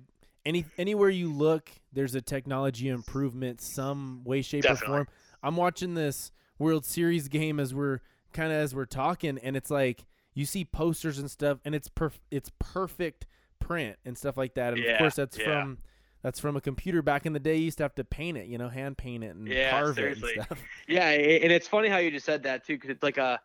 any 0.48 0.66
anywhere 0.78 1.10
you 1.10 1.32
look, 1.32 1.70
there's 1.92 2.16
a 2.16 2.22
technology 2.22 2.88
improvement, 2.88 3.62
some 3.62 4.22
way, 4.24 4.42
shape, 4.42 4.66
or 4.66 4.76
form. 4.76 5.08
I'm 5.44 5.58
watching 5.58 5.94
this 5.94 6.32
World 6.58 6.86
Series 6.86 7.28
game 7.28 7.60
as 7.60 7.76
we're 7.76 8.00
kind 8.34 8.52
of 8.52 8.58
as 8.58 8.74
we're 8.74 8.86
talking, 8.86 9.38
and 9.38 9.58
it's 9.58 9.70
like 9.70 10.06
you 10.34 10.46
see 10.46 10.64
posters 10.64 11.20
and 11.20 11.30
stuff, 11.30 11.60
and 11.66 11.76
it's 11.76 11.90
perf- 11.90 12.20
it's 12.32 12.50
perfect 12.60 13.28
print 13.60 13.98
and 14.06 14.18
stuff 14.18 14.38
like 14.38 14.54
that. 14.56 14.74
And 14.74 14.86
of 14.86 14.98
course, 14.98 15.16
that's 15.16 15.38
yeah. 15.38 15.46
from 15.46 15.80
that's 16.24 16.40
from 16.40 16.56
a 16.56 16.62
computer. 16.62 17.02
Back 17.02 17.26
in 17.26 17.34
the 17.34 17.40
day, 17.40 17.58
you 17.58 17.66
used 17.66 17.78
to 17.80 17.84
have 17.84 17.96
to 17.96 18.04
paint 18.04 18.38
it, 18.38 18.48
you 18.48 18.58
know, 18.58 18.70
hand 18.70 18.98
paint 18.98 19.24
it 19.24 19.36
and 19.36 19.48
Yeah, 19.48 19.72
carve 19.72 19.96
seriously. 19.96 20.32
it 20.32 20.38
and 20.38 20.46
stuff. 20.46 20.64
Yeah, 20.88 21.10
and 21.10 21.52
it's 21.52 21.68
funny 21.68 21.90
how 21.90 21.98
you 21.98 22.10
just 22.10 22.26
said 22.26 22.44
that 22.44 22.66
too, 22.66 22.76
because 22.76 22.90
it's 22.90 23.04
like 23.04 23.18
a, 23.18 23.40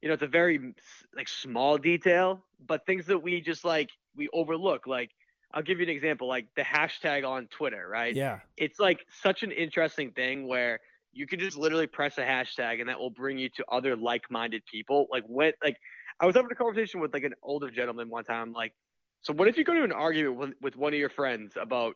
you 0.00 0.08
know, 0.08 0.14
it's 0.14 0.22
a 0.22 0.28
very 0.28 0.74
like 1.14 1.28
small 1.28 1.76
detail, 1.76 2.44
but 2.66 2.86
things 2.86 3.06
that 3.06 3.18
we 3.18 3.40
just 3.40 3.64
like 3.64 3.90
we 4.14 4.28
overlook. 4.32 4.86
Like, 4.86 5.10
I'll 5.56 5.62
give 5.62 5.78
you 5.80 5.84
an 5.84 5.90
example, 5.90 6.28
like 6.28 6.48
the 6.54 6.62
hashtag 6.62 7.26
on 7.26 7.46
Twitter, 7.46 7.88
right? 7.88 8.14
Yeah, 8.14 8.40
It's 8.58 8.78
like 8.78 9.06
such 9.22 9.42
an 9.42 9.50
interesting 9.52 10.10
thing 10.12 10.46
where 10.46 10.80
you 11.14 11.26
can 11.26 11.40
just 11.40 11.56
literally 11.56 11.86
press 11.86 12.18
a 12.18 12.22
hashtag 12.22 12.80
and 12.80 12.90
that 12.90 13.00
will 13.00 13.08
bring 13.08 13.38
you 13.38 13.48
to 13.56 13.64
other 13.72 13.96
like-minded 13.96 14.62
people. 14.70 15.06
Like 15.10 15.24
when, 15.26 15.54
like 15.64 15.78
I 16.20 16.26
was 16.26 16.36
having 16.36 16.50
a 16.52 16.54
conversation 16.54 17.00
with 17.00 17.14
like 17.14 17.24
an 17.24 17.32
older 17.42 17.70
gentleman 17.70 18.10
one 18.10 18.24
time, 18.24 18.52
like, 18.52 18.74
so 19.22 19.32
what 19.32 19.48
if 19.48 19.56
you 19.56 19.64
go 19.64 19.72
to 19.72 19.82
an 19.82 19.92
argument 19.92 20.36
with, 20.36 20.52
with 20.60 20.76
one 20.76 20.92
of 20.92 20.98
your 20.98 21.08
friends 21.08 21.54
about, 21.58 21.94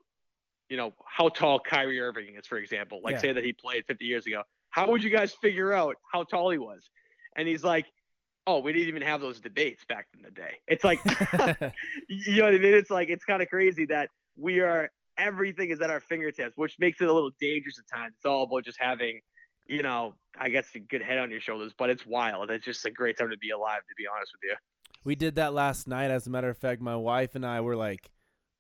you 0.71 0.79
know, 0.79 0.95
how 1.07 1.29
tall 1.29 1.61
Kyrie 1.61 2.01
Irving 2.01 2.37
is, 2.37 2.47
for 2.47 2.57
example, 2.57 3.03
like 3.05 3.17
Yeah. 3.17 3.21
say 3.21 3.33
that 3.35 3.45
he 3.45 3.53
played 3.53 3.85
50 3.87 4.07
years 4.07 4.27
ago. 4.27 4.43
How 4.71 4.91
would 4.91 5.05
you 5.05 5.11
guys 5.11 5.35
figure 5.35 5.75
out 5.75 5.97
how 6.11 6.25
tall 6.25 6.49
he 6.51 6.57
was? 6.57 6.89
And 7.37 7.47
he's 7.47 7.63
like, 7.63 7.85
oh, 8.47 8.61
we 8.61 8.73
didn't 8.73 8.89
even 8.89 9.03
have 9.03 9.21
those 9.21 9.41
debates 9.41 9.85
back 9.89 10.07
in 10.15 10.23
the 10.23 10.31
day. 10.31 10.55
It's 10.67 10.85
like, 10.85 11.01
you 12.09 12.39
know 12.39 12.45
what 12.45 12.55
I 12.55 12.59
mean? 12.59 12.75
It's 12.75 12.91
like, 12.91 13.09
it's 13.09 13.25
kind 13.25 13.43
of 13.43 13.49
crazy 13.49 13.87
that 13.87 14.11
we 14.37 14.61
are, 14.61 14.91
everything 15.19 15.71
is 15.71 15.81
at 15.81 15.91
our 15.91 16.01
fingertips, 16.01 16.57
which 16.57 16.77
makes 16.79 17.01
it 17.01 17.09
a 17.09 17.13
little 17.13 17.31
dangerous 17.41 17.79
at 17.79 17.87
times. 17.95 18.15
It's 18.17 18.27
all 18.27 18.45
about 18.45 18.65
just 18.65 18.79
having, 18.81 19.21
you 19.67 19.83
know, 19.83 20.15
I 20.39 20.49
guess 20.49 20.67
a 20.75 20.81
good 20.81 21.03
head 21.03 21.19
on 21.19 21.31
your 21.31 21.41
shoulders, 21.41 21.73
but 21.77 21.91
it's 21.91 22.07
wild. 22.07 22.51
It's 22.51 22.65
just 22.65 22.85
a 22.87 22.91
great 22.91 23.19
time 23.19 23.31
to 23.31 23.39
be 23.39 23.51
alive, 23.51 23.81
to 23.89 23.95
be 23.97 24.05
honest 24.13 24.33
with 24.33 24.51
you. 24.51 24.57
we 25.05 25.15
did 25.15 25.37
that 25.37 25.53
last 25.53 25.87
night. 25.87 26.11
As 26.11 26.27
a 26.27 26.31
matter 26.31 26.49
of 26.49 26.57
fact, 26.57 26.81
my 26.81 26.97
wife 26.97 27.35
and 27.35 27.45
I 27.45 27.61
were 27.61 27.77
like, 27.77 28.11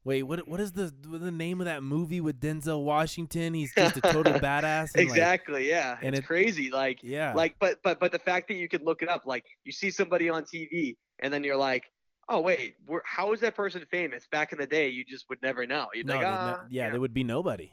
"Wait, 0.04 0.22
what? 0.22 0.46
What 0.48 0.60
is 0.60 0.72
the 0.72 0.92
what 1.06 1.16
is 1.16 1.22
the 1.22 1.30
name 1.30 1.60
of 1.60 1.66
that 1.66 1.82
movie 1.82 2.20
with 2.20 2.40
Denzel 2.40 2.84
Washington? 2.84 3.54
He's 3.54 3.74
just 3.74 3.96
a 3.96 4.00
total 4.00 4.32
badass." 4.40 4.94
And 4.94 5.08
like, 5.08 5.16
exactly. 5.16 5.68
yeah. 5.68 5.98
and 6.02 6.14
it's 6.14 6.24
it- 6.24 6.26
crazy. 6.26 6.70
Like, 6.70 7.00
yeah. 7.02 7.32
like, 7.34 7.56
but, 7.60 7.78
but, 7.82 8.00
but 8.00 8.12
the 8.12 8.18
fact 8.18 8.48
that 8.48 8.54
you 8.54 8.68
can 8.68 8.84
look 8.84 9.02
it 9.02 9.08
up, 9.08 9.26
like 9.26 9.44
you 9.64 9.72
see 9.72 9.90
somebody 9.90 10.28
on 10.28 10.44
TV 10.44 10.96
and 11.20 11.32
then 11.32 11.44
you're 11.44 11.56
like, 11.56 11.84
oh, 12.30 12.40
wait, 12.40 12.76
how 13.04 13.32
is 13.32 13.40
that 13.40 13.54
person 13.54 13.84
famous? 13.90 14.26
Back 14.30 14.52
in 14.52 14.58
the 14.58 14.66
day, 14.66 14.88
you 14.88 15.04
just 15.04 15.28
would 15.28 15.42
never 15.42 15.66
know. 15.66 15.88
You'd 15.92 16.06
no, 16.06 16.16
like, 16.16 16.26
ah, 16.26 16.64
yeah, 16.70 16.86
you 16.86 16.92
there 16.92 17.00
would 17.00 17.14
be 17.14 17.24
nobody. 17.24 17.72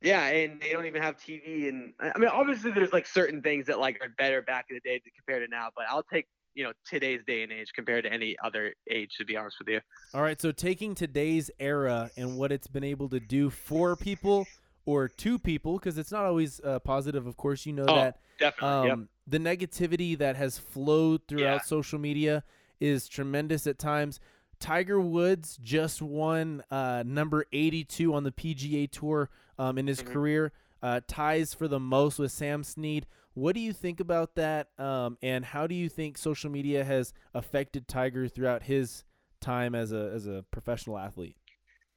Yeah, 0.00 0.26
and 0.26 0.60
they 0.60 0.70
don't 0.70 0.86
even 0.86 1.02
have 1.02 1.16
TV, 1.16 1.68
and 1.68 1.92
I 2.00 2.12
I 2.14 2.18
mean, 2.18 2.28
obviously, 2.28 2.70
there's 2.70 2.92
like 2.92 3.06
certain 3.06 3.42
things 3.42 3.66
that 3.66 3.80
like 3.80 3.98
are 4.00 4.08
better 4.16 4.42
back 4.42 4.66
in 4.70 4.76
the 4.76 4.80
day 4.80 5.02
compared 5.16 5.48
to 5.48 5.50
now. 5.50 5.70
But 5.74 5.86
I'll 5.90 6.04
take 6.04 6.26
you 6.54 6.64
know 6.64 6.72
today's 6.84 7.20
day 7.26 7.42
and 7.42 7.52
age 7.52 7.68
compared 7.74 8.04
to 8.04 8.12
any 8.12 8.36
other 8.44 8.74
age, 8.90 9.10
to 9.18 9.24
be 9.24 9.36
honest 9.36 9.56
with 9.58 9.68
you. 9.68 9.80
All 10.14 10.22
right, 10.22 10.40
so 10.40 10.52
taking 10.52 10.94
today's 10.94 11.50
era 11.60 12.10
and 12.16 12.36
what 12.38 12.50
it's 12.52 12.66
been 12.66 12.84
able 12.84 13.08
to 13.10 13.20
do 13.20 13.50
for 13.50 13.94
people 13.96 14.46
or 14.86 15.06
to 15.08 15.38
people, 15.38 15.78
because 15.78 15.98
it's 15.98 16.10
not 16.10 16.24
always 16.24 16.60
uh, 16.60 16.78
positive. 16.78 17.26
Of 17.26 17.36
course, 17.36 17.66
you 17.66 17.72
know 17.74 17.86
Oh, 17.88 17.96
that. 17.96 18.18
Definitely. 18.38 18.90
Um, 18.90 19.08
The 19.26 19.38
negativity 19.38 20.16
that 20.16 20.36
has 20.36 20.58
flowed 20.58 21.26
throughout 21.28 21.44
Yeah. 21.44 21.58
social 21.58 21.98
media 21.98 22.42
is 22.80 23.06
tremendous 23.08 23.66
at 23.66 23.78
times. 23.78 24.18
Tiger 24.60 24.98
Woods 25.00 25.58
just 25.62 26.00
won 26.00 26.62
uh, 26.70 27.04
number 27.06 27.44
82 27.52 28.14
on 28.14 28.24
the 28.24 28.32
PGA 28.32 28.90
Tour 28.90 29.28
um, 29.58 29.76
in 29.76 29.86
his 29.86 30.00
Mhm. 30.02 30.06
career, 30.12 30.52
uh, 30.82 31.00
ties 31.06 31.54
for 31.54 31.68
the 31.68 31.80
most 31.80 32.18
with 32.18 32.32
Sam 32.32 32.62
Snead. 32.64 33.06
What 33.34 33.54
do 33.54 33.60
you 33.60 33.72
think 33.72 34.00
about 34.00 34.34
that? 34.34 34.68
Um, 34.78 35.16
and 35.22 35.44
how 35.44 35.66
do 35.66 35.74
you 35.74 35.88
think 35.88 36.18
social 36.18 36.50
media 36.50 36.84
has 36.84 37.12
affected 37.34 37.86
Tiger 37.88 38.28
throughout 38.28 38.64
his 38.64 39.04
time 39.40 39.74
as 39.74 39.92
a 39.92 40.10
as 40.14 40.26
a 40.26 40.44
professional 40.50 40.98
athlete? 40.98 41.36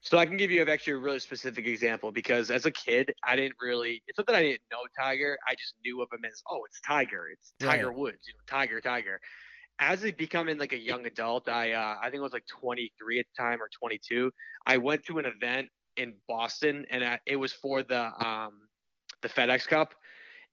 So 0.03 0.17
I 0.17 0.25
can 0.25 0.35
give 0.35 0.49
you 0.49 0.63
actually 0.65 0.93
a 0.93 0.97
really 0.97 1.19
specific 1.19 1.67
example 1.67 2.11
because 2.11 2.49
as 2.49 2.65
a 2.65 2.71
kid, 2.71 3.13
I 3.23 3.35
didn't 3.35 3.55
really. 3.61 4.01
It's 4.07 4.17
not 4.17 4.25
that 4.27 4.35
I 4.35 4.41
didn't 4.41 4.61
know 4.71 4.79
Tiger. 4.99 5.37
I 5.47 5.53
just 5.53 5.75
knew 5.85 6.01
of 6.01 6.09
him 6.11 6.25
as, 6.25 6.41
oh, 6.49 6.61
it's 6.65 6.81
Tiger. 6.81 7.27
It's 7.31 7.53
Tiger 7.59 7.89
Right. 7.89 7.97
Woods. 7.97 8.17
You 8.27 8.33
know, 8.33 8.39
Tiger, 8.47 8.81
Tiger. 8.81 9.19
As 9.79 10.03
I 10.03 10.11
becoming 10.11 10.57
like 10.57 10.73
a 10.73 10.79
young 10.79 11.05
adult, 11.05 11.49
I 11.49 11.73
uh, 11.73 11.97
I 12.01 12.09
think 12.09 12.19
I 12.21 12.23
was 12.23 12.33
like 12.33 12.45
23 12.47 13.19
at 13.19 13.25
the 13.35 13.41
time 13.43 13.61
or 13.61 13.69
22. 13.79 14.31
I 14.65 14.77
went 14.77 15.03
to 15.05 15.19
an 15.19 15.25
event 15.25 15.69
in 15.97 16.13
Boston, 16.27 16.85
and 16.89 17.03
I, 17.03 17.19
it 17.25 17.35
was 17.35 17.53
for 17.53 17.83
the 17.83 18.05
um 18.25 18.53
the 19.21 19.29
FedEx 19.29 19.67
Cup, 19.67 19.93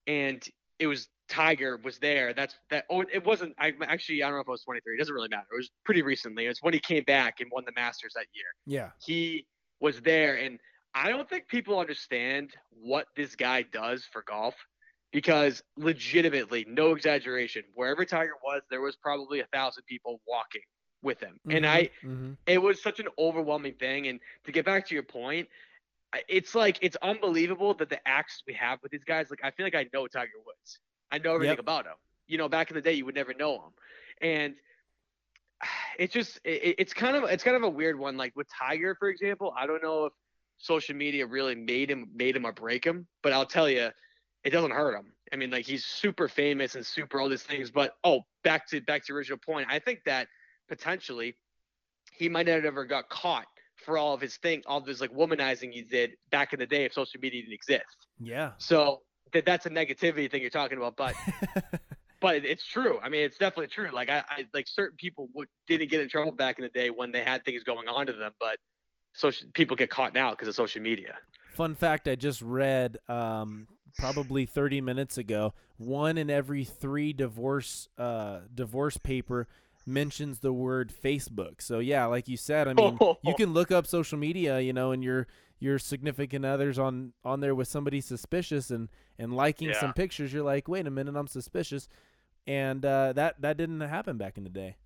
and 0.06 0.42
it 0.78 0.86
was 0.86 1.08
Tiger 1.28 1.76
was 1.82 1.98
there. 1.98 2.32
That's 2.32 2.54
that. 2.70 2.84
Oh, 2.90 3.02
it 3.02 3.24
wasn't. 3.24 3.54
I 3.58 3.72
actually 3.82 4.22
I 4.22 4.28
don't 4.28 4.36
know 4.36 4.40
if 4.42 4.48
I 4.48 4.52
was 4.52 4.62
23. 4.64 4.94
It 4.94 4.98
doesn't 4.98 5.14
really 5.14 5.28
matter. 5.28 5.46
It 5.52 5.56
was 5.56 5.70
pretty 5.84 6.02
recently. 6.02 6.46
It 6.46 6.48
was 6.48 6.58
when 6.62 6.74
he 6.74 6.80
came 6.80 7.04
back 7.04 7.40
and 7.40 7.50
won 7.52 7.64
the 7.66 7.72
Masters 7.76 8.12
that 8.14 8.26
year 8.32 8.46
Yeah. 8.66 8.90
he 9.04 9.46
was 9.80 10.00
there 10.00 10.34
and 10.36 10.58
i 10.94 11.08
don't 11.08 11.28
think 11.28 11.46
people 11.48 11.78
understand 11.78 12.50
what 12.70 13.06
this 13.16 13.36
guy 13.36 13.62
does 13.62 14.04
for 14.12 14.24
golf 14.26 14.54
because 15.12 15.62
legitimately 15.76 16.64
no 16.68 16.92
exaggeration 16.94 17.62
wherever 17.74 18.04
tiger 18.04 18.32
was 18.44 18.62
there 18.70 18.80
was 18.80 18.96
probably 18.96 19.40
a 19.40 19.46
thousand 19.52 19.84
people 19.84 20.20
walking 20.26 20.62
with 21.02 21.20
him 21.20 21.38
and 21.50 21.66
i 21.66 21.88
hmm 22.02 22.32
it 22.46 22.60
was 22.62 22.82
such 22.82 22.98
an 22.98 23.06
overwhelming 23.18 23.74
thing 23.74 24.08
and 24.08 24.20
to 24.44 24.52
get 24.52 24.64
back 24.64 24.86
to 24.86 24.94
your 24.94 25.02
point 25.02 25.46
it's 26.28 26.54
like 26.54 26.78
it's 26.82 26.96
unbelievable 27.02 27.74
that 27.74 27.90
the 27.90 28.08
access 28.08 28.42
we 28.46 28.54
have 28.54 28.78
with 28.82 28.90
these 28.92 29.04
guys 29.04 29.28
like 29.30 29.40
i 29.44 29.50
feel 29.50 29.66
like 29.66 29.74
i 29.74 29.86
know 29.92 30.06
tiger 30.06 30.30
woods. 30.44 30.78
I 31.10 31.18
know 31.18 31.34
everything 31.34 31.56
Yep. 31.56 31.60
about 31.60 31.86
him. 31.86 31.94
You 32.26 32.38
know 32.38 32.48
back 32.48 32.70
in 32.70 32.74
the 32.74 32.82
day 32.82 32.92
you 32.92 33.06
would 33.06 33.14
never 33.14 33.32
know 33.34 33.54
him. 33.54 33.72
And 34.20 34.54
it's 35.98 36.12
just 36.12 36.38
it, 36.44 36.76
it's 36.78 36.92
kind 36.94 37.16
of 37.16 37.24
it's 37.24 37.44
kind 37.44 37.56
of 37.56 37.62
a 37.62 37.68
weird 37.68 37.98
one. 37.98 38.16
Like 38.16 38.34
with 38.36 38.46
tiger 38.58 38.94
for 38.94 39.08
example 39.08 39.52
i 39.56 39.66
don't 39.66 39.82
know 39.82 40.06
if 40.06 40.12
social 40.58 40.94
media 40.96 41.26
really 41.26 41.54
made 41.54 41.90
him 41.90 42.08
made 42.14 42.34
him 42.36 42.44
or 42.46 42.52
break 42.52 42.84
him 42.84 43.06
but 43.22 43.32
i'll 43.32 43.46
tell 43.46 43.68
you 43.68 43.90
it 44.44 44.50
doesn't 44.50 44.70
hurt 44.70 44.94
him. 44.96 45.12
I 45.32 45.36
mean 45.36 45.50
like 45.50 45.66
he's 45.66 45.84
super 45.84 46.28
famous 46.28 46.74
and 46.74 46.84
super 46.84 47.20
all 47.20 47.28
these 47.28 47.42
things 47.42 47.70
but 47.70 47.92
oh 48.04 48.22
back 48.44 48.66
to 48.70 48.80
back 48.80 49.02
to 49.04 49.12
the 49.12 49.16
original 49.16 49.38
point 49.38 49.68
i 49.70 49.78
think 49.78 50.00
that 50.06 50.28
potentially 50.68 51.36
he 52.12 52.28
might 52.28 52.46
not 52.46 52.56
have 52.56 52.64
ever 52.64 52.84
got 52.84 53.08
caught 53.08 53.46
for 53.88 53.96
all 53.96 54.12
of 54.12 54.20
his 54.20 54.36
thing 54.36 54.62
all 54.66 54.78
of 54.78 54.86
his 54.86 55.00
like 55.00 55.12
womanizing 55.14 55.72
he 55.72 55.80
did 55.80 56.10
back 56.30 56.52
in 56.52 56.58
the 56.58 56.66
day 56.66 56.84
if 56.84 56.92
social 56.92 57.18
media 57.20 57.40
didn't 57.40 57.54
exist 57.54 58.06
Yeah. 58.20 58.50
so 58.58 59.00
that 59.32 59.46
that's 59.46 59.64
a 59.64 59.70
negativity 59.70 60.30
thing 60.30 60.42
you're 60.42 60.50
talking 60.50 60.76
about 60.76 60.94
but 60.94 61.14
but 62.20 62.44
it's 62.44 62.66
true. 62.66 62.98
I 63.02 63.08
mean, 63.08 63.22
it's 63.22 63.38
definitely 63.38 63.68
true. 63.68 63.90
Like 63.92 64.10
I, 64.10 64.24
I 64.28 64.44
like 64.52 64.66
certain 64.66 64.96
people 64.96 65.28
would, 65.34 65.48
didn't 65.66 65.90
get 65.90 66.00
in 66.00 66.08
trouble 66.08 66.32
back 66.32 66.58
in 66.58 66.64
the 66.64 66.70
day 66.70 66.90
when 66.90 67.12
they 67.12 67.22
had 67.22 67.44
things 67.44 67.62
going 67.62 67.88
on 67.88 68.06
to 68.06 68.12
them, 68.12 68.32
but 68.40 68.56
social 69.14 69.48
people 69.54 69.76
get 69.76 69.90
caught 69.90 70.14
now 70.14 70.30
because 70.30 70.48
of 70.48 70.54
social 70.54 70.82
media. 70.82 71.14
Fun 71.54 71.74
fact 71.74 72.08
I 72.08 72.14
just 72.14 72.42
read 72.42 72.98
um, 73.08 73.66
probably 73.96 74.46
30 74.46 74.80
minutes 74.80 75.18
ago 75.18 75.54
one 75.76 76.18
in 76.18 76.28
every 76.28 76.64
three 76.64 77.12
divorce 77.12 77.88
uh, 77.96 78.40
divorce 78.54 78.96
paper 78.96 79.46
mentions 79.88 80.40
the 80.40 80.52
word 80.52 80.92
Facebook. 80.92 81.60
So 81.60 81.78
yeah, 81.78 82.06
like 82.06 82.28
you 82.28 82.36
said, 82.36 82.68
I 82.68 82.74
mean, 82.74 82.98
you 83.22 83.34
can 83.36 83.52
look 83.52 83.70
up 83.70 83.86
social 83.86 84.18
media, 84.18 84.60
you 84.60 84.72
know, 84.72 84.92
and 84.92 85.02
your 85.02 85.26
your 85.60 85.78
significant 85.78 86.44
others 86.44 86.78
on 86.78 87.12
on 87.24 87.40
there 87.40 87.54
with 87.54 87.68
somebody 87.68 88.00
suspicious 88.00 88.70
and 88.70 88.88
and 89.18 89.34
liking 89.34 89.72
some 89.74 89.92
pictures. 89.92 90.32
You're 90.32 90.44
like, 90.44 90.68
wait 90.68 90.86
a 90.86 90.90
minute, 90.90 91.16
I'm 91.16 91.26
suspicious, 91.26 91.88
and 92.46 92.84
uh, 92.84 93.12
that 93.14 93.40
that 93.40 93.56
didn't 93.56 93.80
happen 93.80 94.18
back 94.18 94.36
in 94.36 94.44
the 94.44 94.50
day. 94.50 94.76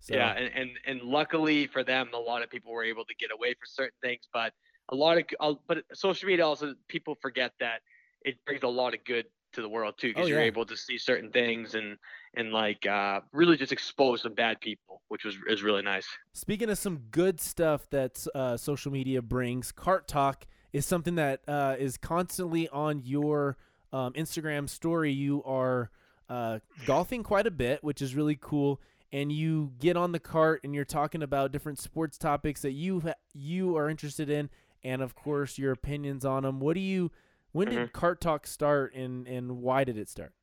So, 0.00 0.14
Yeah, 0.14 0.32
and, 0.32 0.50
and 0.54 0.70
and 0.86 1.02
luckily 1.02 1.66
for 1.66 1.82
them, 1.82 2.10
a 2.14 2.18
lot 2.18 2.42
of 2.42 2.50
people 2.50 2.72
were 2.72 2.84
able 2.84 3.04
to 3.04 3.14
get 3.14 3.30
away 3.32 3.54
for 3.54 3.66
certain 3.66 3.98
things, 4.02 4.22
but 4.32 4.52
a 4.90 4.94
lot 4.94 5.18
of 5.18 5.24
uh, 5.40 5.54
but 5.66 5.78
social 5.92 6.28
media 6.28 6.46
also 6.46 6.74
people 6.88 7.16
forget 7.20 7.52
that 7.60 7.80
it 8.22 8.36
brings 8.44 8.62
a 8.62 8.68
lot 8.68 8.94
of 8.94 9.04
good 9.04 9.26
to 9.52 9.62
the 9.62 9.68
world 9.68 9.94
too 9.98 10.08
because 10.08 10.26
Oh, 10.26 10.28
you're 10.28 10.40
able 10.40 10.64
to 10.66 10.76
see 10.76 10.98
certain 10.98 11.30
things 11.30 11.74
and 11.74 11.96
and 12.34 12.52
like 12.52 12.86
uh, 12.86 13.20
really 13.32 13.56
just 13.56 13.72
expose 13.72 14.22
some 14.22 14.34
bad 14.34 14.60
people, 14.60 15.02
which 15.08 15.24
was 15.24 15.36
is 15.48 15.62
really 15.62 15.82
nice. 15.82 16.06
Speaking 16.32 16.70
of 16.70 16.78
some 16.78 16.98
good 17.10 17.40
stuff 17.40 17.88
that 17.90 18.26
uh, 18.34 18.56
social 18.56 18.92
media 18.92 19.22
brings, 19.22 19.72
Cart 19.72 20.06
Talk 20.06 20.46
is 20.72 20.84
something 20.84 21.14
that 21.14 21.40
uh, 21.48 21.76
is 21.78 21.96
constantly 21.96 22.68
on 22.68 23.00
your 23.02 23.56
um, 23.92 24.12
Instagram 24.12 24.68
story. 24.68 25.12
You 25.12 25.42
are 25.44 25.90
uh, 26.28 26.58
golfing 26.84 27.22
quite 27.22 27.46
a 27.46 27.50
bit, 27.50 27.82
which 27.82 28.02
is 28.02 28.14
really 28.14 28.38
cool. 28.40 28.80
And 29.10 29.32
you 29.32 29.72
get 29.78 29.96
on 29.96 30.12
the 30.12 30.18
cart 30.20 30.60
and 30.64 30.74
you're 30.74 30.84
talking 30.84 31.22
about 31.22 31.50
different 31.50 31.78
sports 31.78 32.18
topics 32.18 32.60
that 32.60 32.72
you 32.72 33.02
you 33.32 33.74
are 33.78 33.88
interested 33.88 34.28
in, 34.28 34.50
and 34.84 35.00
of 35.00 35.14
course 35.14 35.56
your 35.56 35.72
opinions 35.72 36.26
on 36.26 36.42
them. 36.42 36.60
What 36.60 36.74
do 36.74 36.80
you? 36.80 37.10
When 37.52 37.68
did 37.68 37.78
Mhm. 37.78 37.92
Cart 37.92 38.20
Talk 38.20 38.46
start, 38.46 38.94
and 38.94 39.26
and 39.26 39.58
why 39.62 39.84
did 39.84 39.96
it 39.98 40.08
start? 40.08 40.34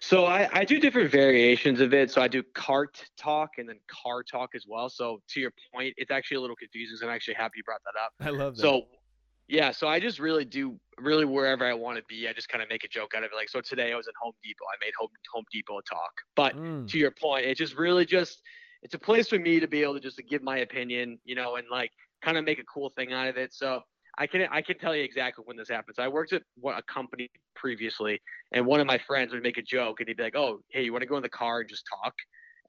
So 0.00 0.24
I, 0.24 0.48
I 0.52 0.64
do 0.64 0.80
different 0.80 1.10
variations 1.10 1.80
of 1.80 1.94
it. 1.94 2.10
So 2.10 2.20
I 2.20 2.28
do 2.28 2.42
cart 2.54 3.04
talk 3.16 3.50
and 3.58 3.68
then 3.68 3.78
car 3.88 4.22
talk 4.22 4.50
as 4.54 4.64
well. 4.66 4.88
So 4.88 5.22
to 5.28 5.40
your 5.40 5.52
point, 5.72 5.94
it's 5.96 6.10
actually 6.10 6.38
a 6.38 6.40
little 6.40 6.56
confusing. 6.56 6.96
So 6.96 7.06
I'm 7.06 7.12
actually 7.14 7.34
happy 7.34 7.54
you 7.58 7.62
brought 7.64 7.82
that 7.84 7.98
up. 8.02 8.12
I 8.20 8.30
love 8.30 8.56
that. 8.56 8.62
So 8.62 8.88
yeah, 9.48 9.70
so 9.70 9.88
I 9.88 10.00
just 10.00 10.18
really 10.18 10.44
do 10.44 10.80
really 10.98 11.24
wherever 11.24 11.64
I 11.66 11.74
want 11.74 11.98
to 11.98 12.04
be. 12.08 12.28
I 12.28 12.32
just 12.32 12.48
kind 12.48 12.62
of 12.62 12.68
make 12.68 12.84
a 12.84 12.88
joke 12.88 13.12
out 13.14 13.22
of 13.24 13.30
it. 13.32 13.36
Like 13.36 13.48
so 13.48 13.60
today 13.60 13.92
I 13.92 13.96
was 13.96 14.08
at 14.08 14.14
Home 14.20 14.32
Depot. 14.42 14.64
I 14.66 14.76
made 14.84 14.92
Home 14.98 15.10
Home 15.34 15.44
Depot 15.52 15.80
talk. 15.82 16.12
But 16.34 16.54
Mm. 16.56 16.88
to 16.88 16.98
your 16.98 17.10
point, 17.12 17.46
it's 17.46 17.58
just 17.58 17.74
really 17.76 18.04
just 18.06 18.42
it's 18.82 18.94
a 18.94 18.98
place 18.98 19.28
for 19.28 19.38
me 19.38 19.60
to 19.60 19.68
be 19.68 19.82
able 19.82 19.94
to 19.94 20.00
just 20.00 20.16
to 20.16 20.22
give 20.22 20.42
my 20.42 20.58
opinion, 20.58 21.18
you 21.24 21.34
know, 21.34 21.56
and 21.56 21.66
like 21.70 21.90
kind 22.22 22.36
of 22.36 22.44
make 22.44 22.58
a 22.58 22.64
cool 22.64 22.90
thing 22.96 23.12
out 23.12 23.28
of 23.28 23.36
it. 23.36 23.52
So 23.54 23.82
I 24.18 24.26
can 24.26 24.46
I 24.50 24.60
can 24.62 24.78
tell 24.78 24.94
you 24.94 25.02
exactly 25.02 25.44
when 25.46 25.56
this 25.56 25.68
happens. 25.68 25.98
I 25.98 26.08
worked 26.08 26.32
at 26.32 26.42
what 26.56 26.78
a 26.78 26.82
company 26.82 27.30
previously, 27.54 28.20
and 28.52 28.66
one 28.66 28.80
of 28.80 28.86
my 28.86 28.98
friends 28.98 29.32
would 29.32 29.42
make 29.42 29.58
a 29.58 29.62
joke, 29.62 30.00
and 30.00 30.08
he'd 30.08 30.16
be 30.16 30.22
like, 30.22 30.36
"Oh, 30.36 30.60
hey, 30.68 30.82
you 30.82 30.92
want 30.92 31.02
to 31.02 31.08
go 31.08 31.16
in 31.16 31.22
the 31.22 31.28
car 31.28 31.60
and 31.60 31.68
just 31.68 31.84
talk?" 32.02 32.14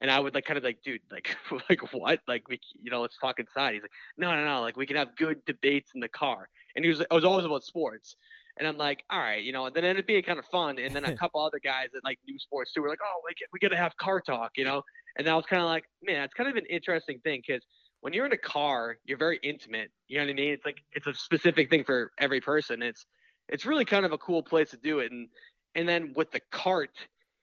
And 0.00 0.10
I 0.10 0.18
would 0.18 0.34
like 0.34 0.44
kind 0.44 0.58
of 0.58 0.64
like, 0.64 0.82
dude, 0.84 1.00
like, 1.10 1.36
like 1.70 1.92
what? 1.92 2.20
Like 2.26 2.48
we, 2.48 2.60
you 2.82 2.90
know, 2.90 3.00
let's 3.00 3.16
talk 3.18 3.38
inside. 3.38 3.74
He's 3.74 3.82
like, 3.82 3.90
no, 4.18 4.34
no, 4.34 4.44
no, 4.44 4.60
like 4.60 4.76
we 4.76 4.86
can 4.86 4.96
have 4.96 5.16
good 5.16 5.44
debates 5.46 5.92
in 5.94 6.00
the 6.00 6.08
car. 6.08 6.48
And 6.74 6.84
he 6.84 6.90
was, 6.90 7.00
it 7.00 7.06
was 7.10 7.24
always 7.24 7.44
about 7.44 7.64
sports. 7.64 8.16
And 8.58 8.68
I'm 8.68 8.76
like, 8.76 9.02
all 9.10 9.18
right, 9.18 9.42
you 9.42 9.52
know, 9.52 9.66
and 9.66 9.74
then 9.74 9.84
it 9.84 9.88
ended 9.88 10.04
up 10.04 10.06
being 10.06 10.22
kind 10.22 10.38
of 10.38 10.44
fun. 10.46 10.78
And 10.78 10.94
then 10.94 11.04
a 11.04 11.16
couple 11.16 11.40
other 11.40 11.60
guys 11.62 11.88
that 11.92 12.04
like 12.04 12.18
new 12.26 12.38
sports 12.38 12.72
too 12.72 12.82
were 12.82 12.88
like, 12.88 12.98
oh, 13.02 13.20
we, 13.26 13.34
we 13.52 13.58
got 13.58 13.74
to 13.74 13.80
have 13.80 13.96
car 13.96 14.20
talk, 14.20 14.52
you 14.56 14.64
know? 14.64 14.82
And 15.16 15.26
that 15.26 15.34
was 15.34 15.44
kind 15.46 15.62
of 15.62 15.68
like, 15.68 15.84
man, 16.02 16.22
it's 16.24 16.34
kind 16.34 16.50
of 16.50 16.56
an 16.56 16.66
interesting 16.66 17.20
thing 17.20 17.42
because 17.46 17.64
when 18.04 18.12
you're 18.12 18.26
in 18.26 18.32
a 18.32 18.36
car, 18.36 18.98
you're 19.06 19.16
very 19.16 19.40
intimate. 19.42 19.90
You 20.08 20.18
know 20.18 20.24
what 20.24 20.32
I 20.32 20.34
mean? 20.34 20.52
It's 20.52 20.66
like 20.66 20.76
it's 20.92 21.06
a 21.06 21.14
specific 21.14 21.70
thing 21.70 21.84
for 21.84 22.12
every 22.18 22.38
person. 22.38 22.82
It's 22.82 23.06
it's 23.48 23.64
really 23.64 23.86
kind 23.86 24.04
of 24.04 24.12
a 24.12 24.18
cool 24.18 24.42
place 24.42 24.72
to 24.72 24.76
do 24.76 24.98
it. 24.98 25.10
And 25.10 25.26
and 25.74 25.88
then 25.88 26.12
with 26.14 26.30
the 26.30 26.40
cart, 26.52 26.90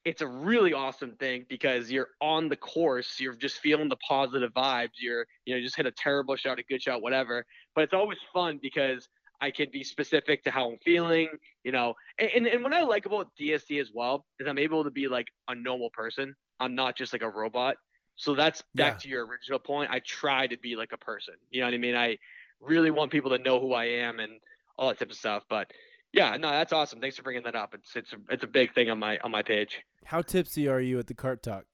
it's 0.06 0.22
a 0.22 0.28
really 0.28 0.72
awesome 0.72 1.16
thing 1.16 1.48
because 1.50 1.90
you're 1.90 2.10
on 2.22 2.48
the 2.48 2.56
course. 2.56 3.20
You're 3.20 3.34
just 3.34 3.58
feeling 3.58 3.90
the 3.90 3.98
positive 4.08 4.54
vibes. 4.54 5.00
You're 5.00 5.26
you 5.46 5.56
know 5.56 5.62
just 5.62 5.76
hit 5.76 5.88
a 5.88 5.92
terrible 5.92 6.36
shot, 6.36 6.60
a 6.60 6.64
good 6.70 6.84
shot, 6.84 7.02
whatever. 7.02 7.44
But 7.74 7.86
it's 7.86 7.94
always 7.96 8.20
fun 8.32 8.60
because 8.62 9.10
I 9.42 9.50
can 9.50 9.66
be 9.74 9.84
specific 9.84 10.44
to 10.44 10.52
how 10.52 10.70
I'm 10.70 10.78
feeling, 10.86 11.30
you 11.64 11.72
know. 11.72 11.96
And, 12.20 12.30
and, 12.36 12.46
and 12.46 12.64
what 12.64 12.74
I 12.74 12.84
like 12.84 13.08
about 13.08 13.30
DSD 13.42 13.82
as 13.82 13.90
well 13.92 14.28
is 14.40 14.48
I'm 14.48 14.60
able 14.60 14.84
to 14.84 14.92
be 14.92 15.08
like 15.08 15.26
a 15.48 15.56
normal 15.56 15.90
person. 15.92 16.36
I'm 16.60 16.76
not 16.76 16.96
just 16.96 17.14
like 17.14 17.24
a 17.24 17.30
robot. 17.30 17.78
So 18.22 18.36
that's 18.36 18.62
back 18.76 18.94
Yeah. 18.94 18.98
to 19.00 19.10
your 19.10 19.26
original 19.26 19.58
point. 19.58 19.90
I 19.90 20.00
try 20.00 20.46
to 20.46 20.56
be 20.56 20.76
like 20.76 20.92
a 20.92 20.98
person. 20.98 21.34
You 21.50 21.62
know 21.62 21.68
what 21.68 21.74
I 21.74 21.78
mean? 21.80 21.96
I 21.96 22.20
really 22.60 22.92
want 22.92 23.12
people 23.12 23.32
to 23.32 23.40
know 23.40 23.60
who 23.60 23.74
I 23.74 23.86
am 23.86 24.20
and 24.20 24.40
all 24.78 24.90
that 24.90 25.00
type 25.00 25.10
of 25.10 25.18
stuff. 25.18 25.44
But 25.50 25.72
yeah, 26.14 26.38
no, 26.38 26.52
that's 26.52 26.72
awesome. 26.72 27.02
Thanks 27.02 27.18
for 27.18 27.24
bringing 27.24 27.42
that 27.46 27.56
up. 27.56 27.74
It's 27.74 27.96
it's 27.96 28.14
a, 28.14 28.18
it's 28.30 28.44
a 28.44 28.48
big 28.48 28.76
thing 28.76 28.92
on 28.92 29.00
my 29.00 29.18
on 29.24 29.32
my 29.32 29.42
page. 29.42 29.82
How 30.06 30.22
tipsy 30.22 30.68
are 30.68 30.80
you 30.80 31.00
at 31.00 31.08
the 31.08 31.16
Cart 31.16 31.42
Talk? 31.42 31.66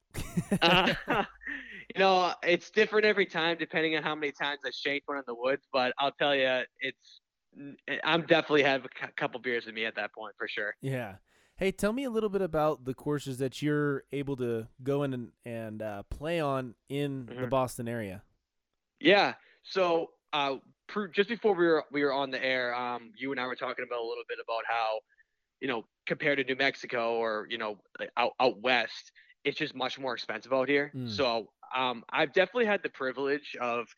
Uh, 0.62 0.94
you 1.94 1.98
know, 1.98 2.32
it's 2.42 2.70
different 2.70 3.04
every 3.04 3.26
time 3.26 3.58
depending 3.58 3.94
on 3.96 4.02
how 4.02 4.14
many 4.14 4.32
times 4.32 4.60
I 4.64 4.70
shake 4.70 5.02
one 5.06 5.18
in 5.18 5.24
the 5.26 5.34
woods. 5.34 5.66
But 5.70 5.92
I'll 5.98 6.12
tell 6.12 6.34
you, 6.34 6.62
it's 6.80 7.20
I'm 8.04 8.22
definitely 8.22 8.62
have 8.62 8.86
a 8.86 9.08
couple 9.16 9.38
beers 9.40 9.66
with 9.66 9.74
me 9.74 9.84
at 9.84 9.96
that 9.96 10.14
point 10.14 10.34
for 10.38 10.48
sure. 10.48 10.74
Yeah. 10.80 11.16
Hey, 11.58 11.72
tell 11.72 11.92
me 11.92 12.04
a 12.04 12.10
little 12.10 12.28
bit 12.28 12.40
about 12.40 12.84
the 12.84 12.94
courses 12.94 13.38
that 13.38 13.60
you're 13.62 14.04
able 14.12 14.36
to 14.36 14.68
go 14.84 15.02
in 15.02 15.12
and, 15.12 15.32
and 15.44 15.82
uh, 15.82 16.04
play 16.04 16.38
on 16.38 16.76
in 16.88 17.32
the 17.40 17.46
Mhm. 17.46 17.50
Boston 17.50 17.88
area. 17.88 18.22
Yeah. 19.00 19.34
So 19.62 20.08
uh, 20.32 20.56
just 21.12 21.28
before 21.28 21.54
we 21.54 21.66
were 21.66 21.84
we 21.92 22.02
were 22.04 22.12
on 22.12 22.30
the 22.30 22.42
air, 22.44 22.74
um, 22.74 23.12
you 23.16 23.30
and 23.32 23.40
I 23.40 23.46
were 23.46 23.56
talking 23.56 23.84
about 23.86 24.00
a 24.00 24.06
little 24.06 24.24
bit 24.28 24.38
about 24.42 24.62
how, 24.66 25.00
you 25.60 25.68
know, 25.68 25.84
compared 26.06 26.38
to 26.38 26.44
New 26.44 26.56
Mexico 26.56 27.14
or 27.16 27.46
you 27.50 27.58
know 27.58 27.78
out 28.16 28.32
out 28.40 28.60
west, 28.62 29.12
it's 29.44 29.58
just 29.58 29.74
much 29.74 29.98
more 29.98 30.14
expensive 30.14 30.52
out 30.52 30.68
here. 30.68 30.94
Mm. 30.94 31.08
So 31.08 31.48
um, 31.76 32.04
I've 32.10 32.32
definitely 32.32 32.66
had 32.66 32.82
the 32.82 32.90
privilege 32.90 33.56
of 33.60 33.88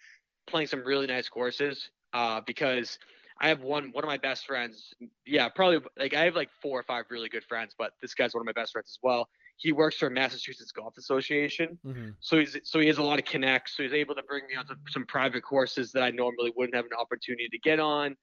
playing 0.47 0.69
some 0.69 0.85
really 0.85 1.07
nice 1.07 1.29
courses 1.29 1.91
uh, 2.13 2.41
because 2.47 2.99
I 3.41 3.49
have 3.49 3.63
one 3.63 3.91
one 3.93 4.05
of 4.05 4.09
my 4.09 4.19
best 4.19 4.47
friends. 4.47 4.93
Yeah, 5.27 5.49
probably 5.49 5.81
like 5.97 6.15
I 6.15 6.25
have 6.25 6.37
like 6.37 6.51
four 6.61 6.79
or 6.79 6.83
five 6.83 7.07
really 7.09 7.29
good 7.29 7.45
friends, 7.45 7.75
but 7.77 7.93
this 8.03 8.15
guy's 8.15 8.35
one 8.35 8.43
of 8.43 8.47
my 8.47 8.53
best 8.53 8.73
friends 8.73 8.91
as 8.91 8.99
well. 9.03 9.29
He 9.57 9.73
works 9.73 9.97
for 9.97 10.11
Massachusetts 10.11 10.73
Golf 10.73 10.97
Association. 10.99 11.79
Mm-hmm. 11.87 12.11
So 12.21 12.39
he's 12.39 12.57
so 12.65 12.81
he 12.81 12.87
has 12.89 12.99
a 12.99 13.03
lot 13.03 13.19
of 13.19 13.25
connects. 13.25 13.77
So 13.77 13.83
he's 13.83 13.95
able 13.95 14.15
to 14.15 14.23
bring 14.23 14.47
me 14.47 14.57
on 14.57 14.67
to 14.67 14.77
some 14.91 15.07
private 15.07 15.43
courses 15.43 15.91
that 15.93 16.03
I 16.03 16.11
normally 16.11 16.53
wouldn't 16.55 16.75
have 16.75 16.85
an 16.85 16.93
opportunity 16.99 17.49
to 17.49 17.59
get 17.59 17.81
on. 17.81 18.17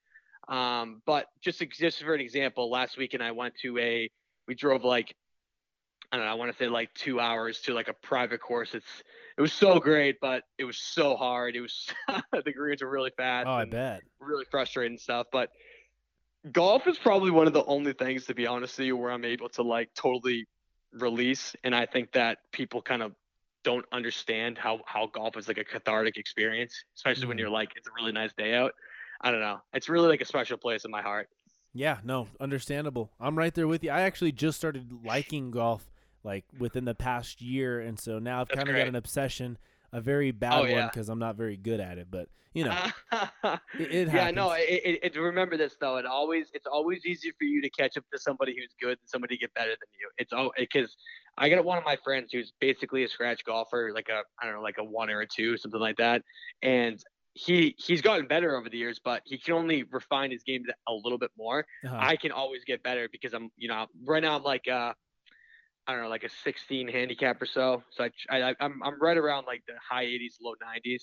Um, 0.50 1.02
but 1.06 1.26
just 1.42 1.62
just 1.72 2.04
for 2.04 2.14
an 2.14 2.22
example, 2.22 2.70
last 2.70 2.98
weekend 2.98 3.24
I 3.24 3.32
went 3.32 3.56
to 3.64 3.78
a 3.80 4.10
we 4.48 4.54
drove 4.54 4.84
like 4.84 5.16
I 6.12 6.18
don't 6.18 6.26
know 6.26 6.32
I 6.32 6.36
want 6.36 6.52
to 6.52 6.58
say 6.58 6.70
like 6.70 6.94
two 6.94 7.20
hours 7.20 7.62
to 7.62 7.74
like 7.74 7.88
a 7.88 7.94
private 7.94 8.40
course. 8.40 8.76
It's 8.76 9.04
it 9.38 9.42
was 9.42 9.54
so 9.54 9.80
great, 9.80 10.18
but 10.22 10.44
it 10.58 10.64
was 10.66 10.78
so 10.78 11.16
hard. 11.16 11.56
It 11.56 11.62
was 11.62 11.88
the 12.46 12.54
greens 12.54 12.82
are 12.82 12.90
really 12.90 13.12
fast. 13.18 13.48
Oh, 13.48 13.54
I 13.54 13.66
bet. 13.66 14.02
really 14.20 14.46
frustrating 14.52 14.98
stuff. 14.98 15.28
But 15.32 15.50
golf 16.52 16.88
is 16.88 16.98
probably 16.98 17.32
one 17.32 17.48
of 17.48 17.54
the 17.54 17.66
only 17.66 17.94
things, 17.94 18.26
to 18.26 18.34
be 18.36 18.48
honest 18.48 18.78
with 18.78 18.88
you, 18.88 18.98
where 18.98 19.12
I'm 19.12 19.26
able 19.26 19.50
to 19.50 19.64
like 19.64 19.90
totally 19.96 20.46
release. 20.94 21.56
And 21.64 21.76
I 21.76 21.86
think 21.86 22.12
that 22.14 22.40
people 22.52 22.82
kind 22.82 23.02
of 23.02 23.14
don't 23.64 23.86
understand 23.92 24.58
how 24.58 24.80
how 24.86 25.08
golf 25.08 25.36
is 25.38 25.48
like 25.48 25.58
a 25.58 25.64
cathartic 25.64 26.18
experience, 26.18 26.74
especially 26.96 27.28
when 27.28 27.38
Mhm. 27.38 27.42
you're 27.42 27.50
like 27.50 27.70
it's 27.76 27.88
a 27.88 27.92
really 27.96 28.12
nice 28.14 28.32
day 28.34 28.54
out. 28.56 28.74
I 29.22 29.32
don't 29.32 29.42
know. 29.42 29.60
It's 29.74 29.90
really 29.90 30.08
like 30.08 30.22
a 30.22 30.26
special 30.26 30.58
place 30.58 30.86
in 30.86 30.92
my 30.92 31.02
heart. 31.02 31.28
Yeah, 31.74 31.98
no, 32.04 32.28
understandable. 32.40 33.12
I'm 33.20 33.38
right 33.38 33.54
there 33.54 33.68
with 33.68 33.84
you. 33.84 33.92
I 33.92 34.02
actually 34.02 34.32
just 34.32 34.58
started 34.58 34.92
liking 35.04 35.52
golf 35.52 35.90
like 36.28 36.44
within 36.60 36.84
the 36.84 36.94
past 36.94 37.42
year, 37.42 37.80
and 37.80 37.98
so 37.98 38.20
now 38.20 38.42
I've 38.42 38.50
kind 38.50 38.68
of 38.68 38.76
got 38.76 38.88
an 38.88 38.96
obsession, 38.96 39.58
a 39.94 40.02
very 40.02 40.32
bad 40.32 40.54
Oh, 40.54 40.60
one 40.60 40.70
yeah. 40.70 40.88
because 40.88 41.08
I'm 41.08 41.20
not 41.20 41.38
very 41.38 41.56
good 41.56 41.80
at 41.80 41.98
it. 41.98 42.08
But 42.12 42.28
you 42.54 42.66
know, 42.66 42.76
it, 43.80 43.92
it 43.92 44.14
yeah, 44.14 44.30
no. 44.32 44.52
It, 44.52 45.00
it, 45.02 45.16
remember 45.16 45.56
this 45.56 45.78
though. 45.80 45.96
It 45.96 46.06
always 46.06 46.48
it's 46.54 46.68
always 46.68 47.06
easier 47.06 47.32
for 47.40 47.46
you 47.46 47.62
to 47.62 47.70
catch 47.70 47.96
up 47.96 48.04
to 48.12 48.20
somebody 48.20 48.54
who's 48.60 48.76
good 48.80 49.00
than 49.00 49.08
somebody 49.08 49.38
to 49.38 49.40
get 49.40 49.54
better 49.54 49.70
than 49.72 49.90
you. 50.00 50.10
It's 50.18 50.34
all 50.34 50.52
because 50.58 50.98
I 51.38 51.48
got 51.48 51.64
one 51.64 51.78
of 51.78 51.86
my 51.86 51.98
friends 52.04 52.32
who's 52.34 52.52
basically 52.60 53.06
a 53.06 53.08
scratch 53.08 53.46
golfer, 53.46 53.92
like 53.96 54.10
a 54.10 54.24
I 54.42 54.46
don't 54.46 54.56
know, 54.56 54.62
like 54.62 54.80
a 54.80 54.84
one 54.84 55.10
or 55.10 55.22
a 55.22 55.28
two, 55.28 55.56
something 55.58 55.80
like 55.80 55.98
that, 55.98 56.24
and 56.62 57.02
he 57.38 57.76
he's 57.78 58.02
gotten 58.02 58.28
better 58.28 58.58
over 58.58 58.68
the 58.70 58.78
years, 58.78 59.00
but 59.04 59.22
he 59.24 59.38
can 59.38 59.54
only 59.54 59.84
refine 59.84 60.32
his 60.32 60.44
game 60.44 60.66
a 60.90 60.94
little 60.94 61.20
bit 61.20 61.32
more. 61.38 61.66
Uh-huh. 61.86 61.96
I 61.98 62.16
can 62.16 62.32
always 62.32 62.64
get 62.66 62.82
better 62.84 63.08
because 63.12 63.34
I'm, 63.34 63.50
you 63.56 63.68
know, 63.68 63.86
right 64.04 64.24
now 64.24 64.36
I'm 64.36 64.44
like, 64.44 64.68
uh, 64.68 64.94
I 65.88 65.94
don't 65.94 66.04
know, 66.04 66.10
like 66.10 66.24
a 66.24 66.30
16 66.44 66.88
handicap 66.90 67.42
or 67.42 67.46
so. 67.46 67.84
So 67.92 68.04
I, 68.30 68.42
I, 68.42 68.56
I'm, 68.60 68.82
I'm 68.84 69.02
right 69.02 69.18
around 69.18 69.46
like 69.46 69.64
the 69.68 69.74
high 69.88 70.06
80s, 70.06 70.36
low 70.42 70.54
90s, 70.54 71.02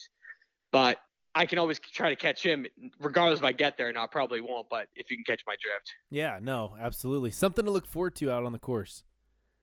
but 0.73 0.99
I 1.35 1.47
can 1.47 1.59
always 1.59 1.79
try 1.81 2.11
to 2.11 2.17
catch 2.17 2.43
him, 2.43 2.67
regardless 3.01 3.41
if 3.41 3.45
I 3.45 3.53
get 3.53 3.77
there 3.77 3.89
or 3.89 3.93
not. 3.93 4.13
Probably 4.13 4.41
won't, 4.41 4.69
but 4.71 4.89
if 4.95 5.11
you 5.11 5.17
can 5.17 5.25
catch 5.25 5.43
my 5.47 5.57
drift, 5.63 5.93
yeah, 6.11 6.39
no, 6.41 6.77
absolutely. 6.81 7.31
Something 7.31 7.65
to 7.65 7.71
look 7.71 7.87
forward 7.87 8.15
to 8.17 8.31
out 8.31 8.45
on 8.45 8.53
the 8.53 8.59
course. 8.59 9.03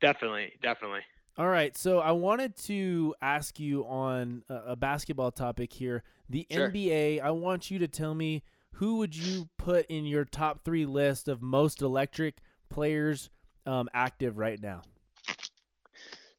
definitely, 0.01 0.53
definitely. 0.61 1.01
All 1.37 1.47
right, 1.47 1.77
so 1.77 1.99
I 1.99 2.11
wanted 2.11 2.57
to 2.65 3.15
ask 3.21 3.59
you 3.59 3.85
on 3.85 4.43
a, 4.49 4.55
a 4.71 4.75
basketball 4.75 5.31
topic 5.31 5.71
here. 5.71 6.03
The 6.29 6.45
Sure. 6.51 6.69
NBA, 6.69 7.21
I 7.21 7.31
want 7.31 7.71
you 7.71 7.79
to 7.79 7.87
tell 7.87 8.13
me 8.13 8.43
who 8.75 8.97
would 8.97 9.15
you 9.15 9.49
put 9.57 9.85
in 9.87 10.05
your 10.05 10.25
top 10.25 10.65
three 10.65 10.85
list 10.85 11.27
of 11.27 11.41
most 11.41 11.81
electric 11.81 12.39
players 12.69 13.29
um, 13.65 13.89
active 13.93 14.37
right 14.37 14.61
now? 14.61 14.81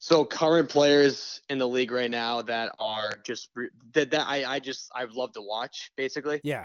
So 0.02 0.24
current 0.24 0.68
players 0.68 1.42
in 1.48 1.58
the 1.58 1.68
league 1.68 1.92
right 1.92 2.10
now 2.10 2.42
that 2.42 2.74
are 2.80 3.20
just 3.24 3.50
that, 3.94 4.10
that 4.10 4.26
I, 4.26 4.44
I 4.54 4.58
just 4.58 4.90
I've 4.92 5.12
loved 5.12 5.34
to 5.34 5.42
watch 5.42 5.92
basically. 5.96 6.40
Yeah. 6.42 6.64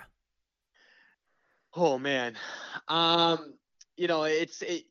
Oh 1.75 1.99
man, 1.99 2.33
um, 2.87 3.53
you 3.95 4.07
know 4.07 4.23
it's 4.23 4.63
it, 4.63 4.85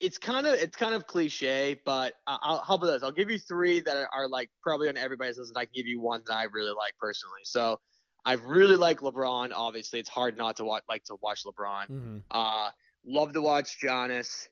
it's 0.00 0.18
kind 0.18 0.48
of 0.48 0.54
it's 0.54 0.76
kind 0.76 0.92
of 0.92 1.06
cliche, 1.06 1.80
but 1.84 2.14
I- 2.26 2.38
I'll 2.42 2.64
how 2.66 2.74
about 2.74 2.86
this? 2.88 3.04
I'll 3.04 3.12
give 3.12 3.30
you 3.30 3.38
three 3.38 3.78
that 3.78 4.08
are, 4.12 4.28
like 4.28 4.50
probably 4.60 4.88
on 4.88 4.96
everybody's 4.96 5.38
list. 5.38 5.52
And 5.52 5.58
I 5.58 5.66
can 5.66 5.72
give 5.72 5.86
you 5.86 6.00
one 6.00 6.22
that 6.26 6.34
I 6.34 6.44
really 6.52 6.74
like 6.76 6.94
personally. 6.98 7.42
So 7.44 7.78
I 8.24 8.32
really 8.32 8.74
like 8.74 9.02
LeBron. 9.02 9.52
Obviously, 9.54 10.00
it's 10.00 10.08
hard 10.08 10.36
not 10.36 10.56
to 10.56 10.64
watch 10.64 10.82
like 10.88 11.04
to 11.04 11.16
watch 11.22 11.44
LeBron. 11.44 11.86
hmm 11.86 12.18
Uh, 12.28 12.70
love 13.06 13.32
to 13.34 13.40
watch 13.40 13.78
Giannis. 13.80 14.48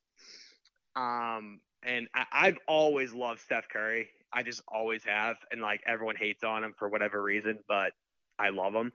Um, 0.94 1.60
and 1.82 2.08
I, 2.14 2.24
I've 2.32 2.58
always 2.68 3.12
loved 3.12 3.40
Steph 3.40 3.68
Curry. 3.68 4.08
I 4.32 4.42
just 4.42 4.62
always 4.68 5.02
have, 5.04 5.36
and 5.50 5.60
like 5.60 5.80
everyone 5.86 6.16
hates 6.16 6.44
on 6.44 6.62
him 6.62 6.74
for 6.78 6.88
whatever 6.88 7.22
reason, 7.22 7.58
but 7.68 7.92
I 8.38 8.50
love 8.50 8.74
him. 8.74 8.92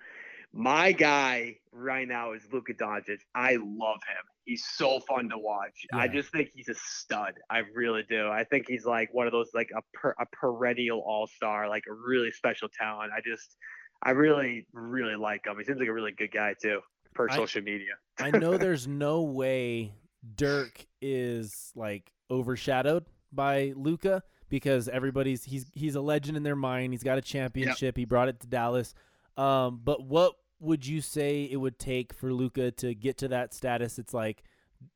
my 0.53 0.91
guy 0.93 1.57
right 1.71 2.07
now 2.07 2.31
is 2.33 2.41
Luka 2.51 2.73
Doncic. 2.73 3.19
I 3.35 3.57
love 3.57 3.99
him. 4.07 4.23
He's 4.45 4.63
so 4.77 4.99
fun 5.01 5.27
to 5.29 5.37
watch. 5.37 5.85
I 5.91 6.07
just 6.07 6.31
think 6.31 6.49
he's 6.53 6.69
a 6.69 6.75
stud. 6.75 7.33
I 7.49 7.63
really 7.73 8.03
do. 8.07 8.29
I 8.29 8.43
think 8.43 8.65
he's 8.67 8.85
like 8.85 9.11
one 9.13 9.25
of 9.25 9.33
those 9.33 9.49
like 9.53 9.69
a 9.75 9.81
per, 9.93 10.13
a 10.19 10.25
perennial 10.31 10.99
all 11.05 11.27
star, 11.27 11.67
like 11.67 11.83
a 11.89 11.93
really 11.93 12.31
special 12.31 12.69
talent. 12.69 13.11
I 13.11 13.21
just, 13.25 13.57
I 14.03 14.11
really, 14.11 14.67
really 14.71 15.15
like 15.15 15.45
him. 15.47 15.57
He 15.57 15.63
seems 15.65 15.79
like 15.79 15.89
a 15.89 15.93
really 15.93 16.11
good 16.11 16.31
guy 16.31 16.53
too, 16.61 16.79
per 17.15 17.27
I- 17.29 17.35
social 17.35 17.61
media. 17.63 17.93
I 18.19 18.31
know 18.31 18.55
there's 18.65 18.87
no 18.87 19.23
way 19.23 19.93
Dirk 20.35 20.85
is 21.01 21.71
like 21.75 22.11
overshadowed 22.31 23.05
by 23.31 23.73
Luka 23.75 24.23
because 24.49 24.87
everybody's 24.87 25.43
he's 25.43 25.65
he's 25.73 25.95
a 25.95 26.01
legend 26.01 26.37
in 26.37 26.43
their 26.43 26.55
mind. 26.55 26.93
He's 26.93 27.03
got 27.03 27.17
a 27.17 27.21
championship. 27.21 27.97
He 27.97 28.05
brought 28.05 28.29
it 28.29 28.39
to 28.41 28.47
Dallas. 28.47 28.93
Um, 29.37 29.81
but 29.83 30.03
what 30.03 30.35
would 30.59 30.85
you 30.85 31.01
say 31.01 31.43
it 31.43 31.57
would 31.57 31.77
take 31.77 32.13
for 32.13 32.33
Luka 32.33 32.71
to 32.71 32.95
get 32.95 33.17
to 33.19 33.27
that 33.29 33.53
status? 33.53 33.99
It's 33.99 34.13
like, 34.13 34.43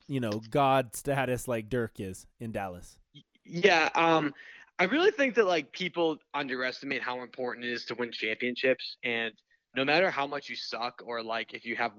you 0.08 0.20
know, 0.20 0.42
God 0.50 0.96
status 0.96 1.48
like 1.48 1.70
Dirk 1.70 2.00
is 2.00 2.26
in 2.40 2.52
Dallas. 2.52 2.98
Yeah, 3.44 3.90
um, 3.96 4.34
I 4.78 4.86
really 4.86 5.12
think 5.12 5.36
that 5.36 5.46
like 5.46 5.72
people 5.72 6.18
underestimate 6.34 7.02
how 7.02 7.22
important 7.22 7.66
it 7.66 7.74
is 7.74 7.86
to 7.86 7.96
win 7.96 8.12
championships, 8.12 8.98
and 9.04 9.34
no 9.76 9.84
matter 9.84 10.10
how 10.10 10.26
much 10.26 10.50
you 10.50 10.56
suck 10.56 11.02
or 11.06 11.22
like 11.22 11.54
if 11.54 11.66
you 11.66 11.76
have 11.76 11.92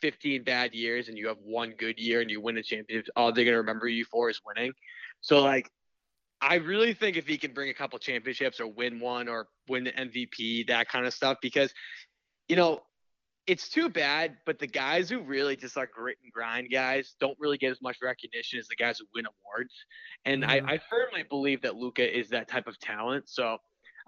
15 0.00 0.44
bad 0.44 0.74
years 0.74 1.08
and 1.08 1.18
you 1.18 1.28
have 1.28 1.38
one 1.42 1.74
good 1.78 1.98
year 1.98 2.20
and 2.20 2.30
you 2.30 2.40
win 2.40 2.56
a 2.58 2.62
championship, 2.62 3.08
all 3.16 3.32
they're 3.32 3.44
gonna 3.44 3.58
remember 3.58 3.88
you 3.88 4.04
for 4.04 4.30
is 4.30 4.40
winning. 4.44 4.72
So 5.20 5.40
like, 5.42 5.70
I 6.40 6.56
really 6.56 6.94
think 6.94 7.16
if 7.16 7.26
he 7.26 7.38
can 7.38 7.54
bring 7.54 7.70
a 7.70 7.74
couple 7.74 7.98
championships 7.98 8.60
or 8.60 8.66
win 8.66 9.00
one 9.00 9.28
or 9.28 9.48
win 9.68 9.84
the 9.84 9.92
MVP, 9.92 10.66
that 10.68 10.88
kind 10.88 11.06
of 11.06 11.14
stuff, 11.14 11.38
because 11.40 11.72
you 12.48 12.56
know. 12.56 12.80
It's 13.46 13.68
too 13.68 13.90
bad, 13.90 14.38
but 14.46 14.58
the 14.58 14.66
guys 14.66 15.10
who 15.10 15.20
really 15.20 15.54
just 15.54 15.76
are 15.76 15.86
grit 15.86 16.16
and 16.24 16.32
grind 16.32 16.70
guys 16.72 17.14
don't 17.20 17.36
really 17.38 17.58
get 17.58 17.72
as 17.72 17.82
much 17.82 17.98
recognition 18.02 18.58
as 18.58 18.68
the 18.68 18.74
guys 18.74 18.98
who 18.98 19.04
win 19.14 19.26
awards. 19.26 19.74
And 20.24 20.44
Mhm. 20.44 20.48
I, 20.48 20.72
I 20.72 20.78
firmly 20.88 21.24
believe 21.24 21.60
that 21.60 21.76
Luka 21.76 22.10
is 22.10 22.30
that 22.30 22.48
type 22.48 22.66
of 22.66 22.78
talent. 22.78 23.28
So 23.28 23.58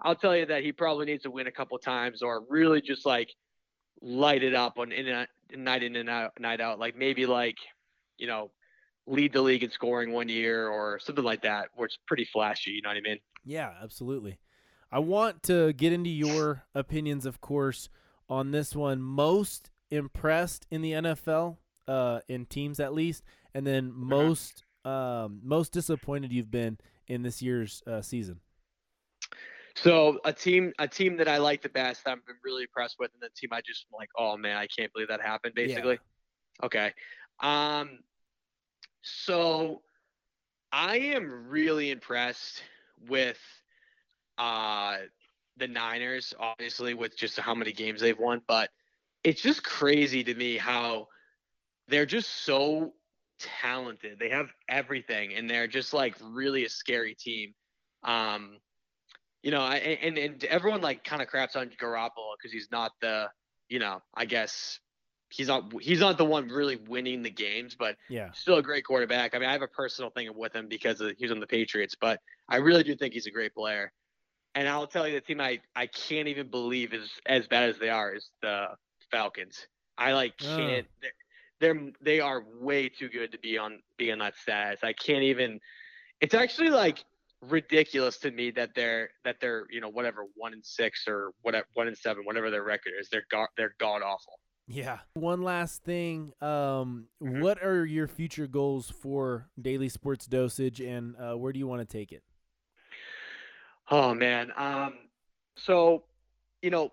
I'll 0.01 0.15
tell 0.15 0.35
you 0.35 0.47
that 0.47 0.63
he 0.63 0.71
probably 0.71 1.05
needs 1.05 1.21
to 1.21 1.29
win 1.29 1.45
a 1.45 1.51
couple 1.51 1.77
times 1.77 2.23
or 2.23 2.47
really 2.49 2.81
just 2.81 3.05
like 3.05 3.31
light 4.01 4.43
it 4.43 4.53
up 4.53 4.77
on 4.77 4.91
in 4.91 5.07
a 5.07 5.27
night 5.55 5.83
in 5.83 5.95
and 5.95 6.09
out 6.09 6.39
night 6.39 6.61
out. 6.61 6.79
Like 6.79 6.95
maybe 6.95 7.25
like, 7.25 7.57
you 8.17 8.27
know, 8.27 8.51
lead 9.05 9.33
the 9.33 9.41
league 9.41 9.63
in 9.63 9.71
scoring 9.71 10.11
one 10.11 10.29
year 10.29 10.67
or 10.67 10.99
something 10.99 11.23
like 11.23 11.41
that, 11.43 11.69
where 11.75 11.85
it's 11.85 11.97
pretty 12.07 12.25
flashy, 12.25 12.71
you 12.71 12.81
know 12.81 12.89
what 12.89 12.97
I 12.97 13.01
mean? 13.01 13.19
Yeah, 13.45 13.71
absolutely. 13.81 14.39
I 14.91 14.99
want 14.99 15.43
to 15.43 15.73
get 15.73 15.93
into 15.93 16.09
your 16.09 16.63
opinions, 16.73 17.25
of 17.25 17.41
course, 17.41 17.89
on 18.29 18.51
this 18.51 18.75
one. 18.75 19.01
Most 19.01 19.69
impressed 19.89 20.65
in 20.71 20.81
the 20.81 20.91
NFL, 20.93 21.57
uh, 21.87 22.19
in 22.27 22.45
teams 22.45 22.79
at 22.79 22.93
least, 22.93 23.23
and 23.53 23.65
then 23.65 23.91
most 23.93 24.63
um, 24.85 25.41
most 25.43 25.73
disappointed 25.73 26.31
you've 26.31 26.51
been 26.51 26.77
in 27.07 27.21
this 27.21 27.41
year's 27.41 27.83
uh, 27.87 28.01
season. 28.01 28.39
So 29.83 30.19
a 30.25 30.33
team 30.33 30.73
a 30.79 30.87
team 30.87 31.17
that 31.17 31.27
I 31.27 31.37
like 31.37 31.61
the 31.61 31.69
best, 31.69 32.07
I've 32.07 32.25
been 32.25 32.35
really 32.43 32.63
impressed 32.63 32.95
with, 32.99 33.11
and 33.13 33.21
the 33.21 33.29
team 33.35 33.49
I 33.53 33.61
just 33.61 33.85
like, 33.93 34.09
oh 34.17 34.35
man, 34.35 34.57
I 34.57 34.65
can't 34.67 34.91
believe 34.91 35.09
that 35.09 35.21
happened. 35.21 35.53
Basically, 35.53 35.99
okay. 36.63 36.93
Um, 37.39 37.99
so 39.03 39.81
I 40.71 40.97
am 40.97 41.47
really 41.47 41.91
impressed 41.91 42.63
with 43.07 43.39
uh 44.39 44.97
the 45.57 45.67
Niners, 45.67 46.33
obviously, 46.39 46.93
with 46.93 47.17
just 47.17 47.39
how 47.39 47.53
many 47.53 47.71
games 47.71 48.01
they've 48.01 48.17
won, 48.17 48.41
but 48.47 48.69
it's 49.23 49.41
just 49.41 49.63
crazy 49.63 50.23
to 50.23 50.33
me 50.33 50.57
how 50.57 51.07
they're 51.87 52.05
just 52.05 52.29
so 52.45 52.93
talented. 53.39 54.17
They 54.19 54.29
have 54.29 54.49
everything, 54.67 55.33
and 55.35 55.47
they're 55.47 55.67
just 55.67 55.93
like 55.93 56.15
really 56.21 56.65
a 56.65 56.69
scary 56.69 57.13
team. 57.13 57.53
Um, 58.03 58.57
you 59.47 59.51
know, 59.51 59.61
I, 59.61 59.77
and 59.77 60.17
and 60.17 60.43
everyone 60.43 60.81
like 60.81 61.05
kind 61.05 61.21
of 61.21 61.29
craps 61.29 61.55
on 61.55 61.69
Garoppolo 61.69 62.33
because 62.37 62.51
he's 62.51 62.67
not 62.69 62.91
the, 62.99 63.29
you 63.69 63.79
know, 63.79 64.01
I 64.13 64.25
guess 64.25 64.81
he's 65.29 65.47
not 65.47 65.71
he's 65.81 66.01
not 66.01 66.17
the 66.17 66.25
one 66.25 66.49
really 66.49 66.75
winning 66.75 67.23
the 67.23 67.29
games, 67.31 67.77
but 67.79 67.95
Yeah, 68.09 68.33
still 68.33 68.57
a 68.57 68.61
great 68.61 68.83
quarterback. 68.83 69.33
I 69.33 69.39
mean, 69.39 69.47
I 69.47 69.53
have 69.53 69.61
a 69.61 69.69
personal 69.69 70.11
thing 70.11 70.29
with 70.35 70.53
him 70.53 70.67
because 70.67 70.99
of, 70.99 71.13
he 71.17 71.23
was 71.25 71.31
on 71.31 71.39
the 71.39 71.47
Patriots, 71.47 71.95
but 71.99 72.19
I 72.49 72.57
really 72.57 72.83
do 72.83 72.97
think 72.97 73.13
he's 73.13 73.27
a 73.27 73.31
great 73.31 73.53
player. 73.53 73.93
And 74.55 74.67
I'll 74.67 74.87
tell 74.87 75.07
you, 75.07 75.15
the 75.15 75.21
team 75.21 75.41
I, 75.41 75.61
I 75.75 75.87
can't 75.87 76.27
even 76.27 76.49
believe 76.49 76.93
is 76.93 77.11
as 77.25 77.47
bad 77.47 77.69
as 77.69 77.79
they 77.79 77.89
are 77.89 78.15
is 78.15 78.31
the 78.41 78.69
Falcons. 79.11 79.67
I 79.97 80.13
like 80.13 80.37
Oh. 80.41 80.45
can't. 80.57 80.87
They're, 81.01 81.11
they're 81.61 81.91
they 82.01 82.19
are 82.19 82.43
way 82.59 82.89
too 82.89 83.09
good 83.09 83.31
to 83.31 83.39
be 83.39 83.57
on 83.57 83.81
be 83.97 84.11
on 84.11 84.19
that 84.19 84.35
status. 84.37 84.83
I 84.83 84.93
can't 84.93 85.23
even. 85.23 85.61
It's 86.21 86.35
actually 86.35 86.71
like 86.71 87.05
ridiculous 87.49 88.17
to 88.19 88.31
me 88.31 88.51
that 88.51 88.71
they're 88.75 89.09
that 89.23 89.37
they're 89.41 89.65
you 89.69 89.81
know 89.81 89.89
whatever 89.89 90.25
one 90.35 90.53
and 90.53 90.65
six 90.65 91.05
or 91.07 91.31
whatever 91.41 91.65
one 91.73 91.87
and 91.87 91.97
seven 91.97 92.23
whatever 92.25 92.49
their 92.51 92.63
record 92.63 92.93
is. 92.99 93.09
They're 93.09 93.25
god 93.31 93.47
they're 93.57 93.75
god 93.79 94.01
awful. 94.01 94.39
yeah. 94.67 94.99
One 95.13 95.41
last 95.43 95.83
thing. 95.83 96.33
Um, 96.41 97.07
Mhm. 97.21 97.41
what 97.41 97.63
are 97.63 97.85
your 97.85 98.07
future 98.07 98.47
goals 98.47 98.89
for 98.89 99.49
Daily 99.59 99.89
Sports 99.89 100.27
Dosage, 100.27 100.81
and 100.81 101.15
uh, 101.17 101.35
where 101.37 101.53
do 101.53 101.59
you 101.59 101.67
want 101.67 101.81
to 101.87 101.97
take 101.97 102.11
it? 102.11 102.23
Oh 103.89 104.13
man. 104.13 104.51
Um 104.55 104.93
so 105.55 106.03
you 106.61 106.69
know 106.69 106.91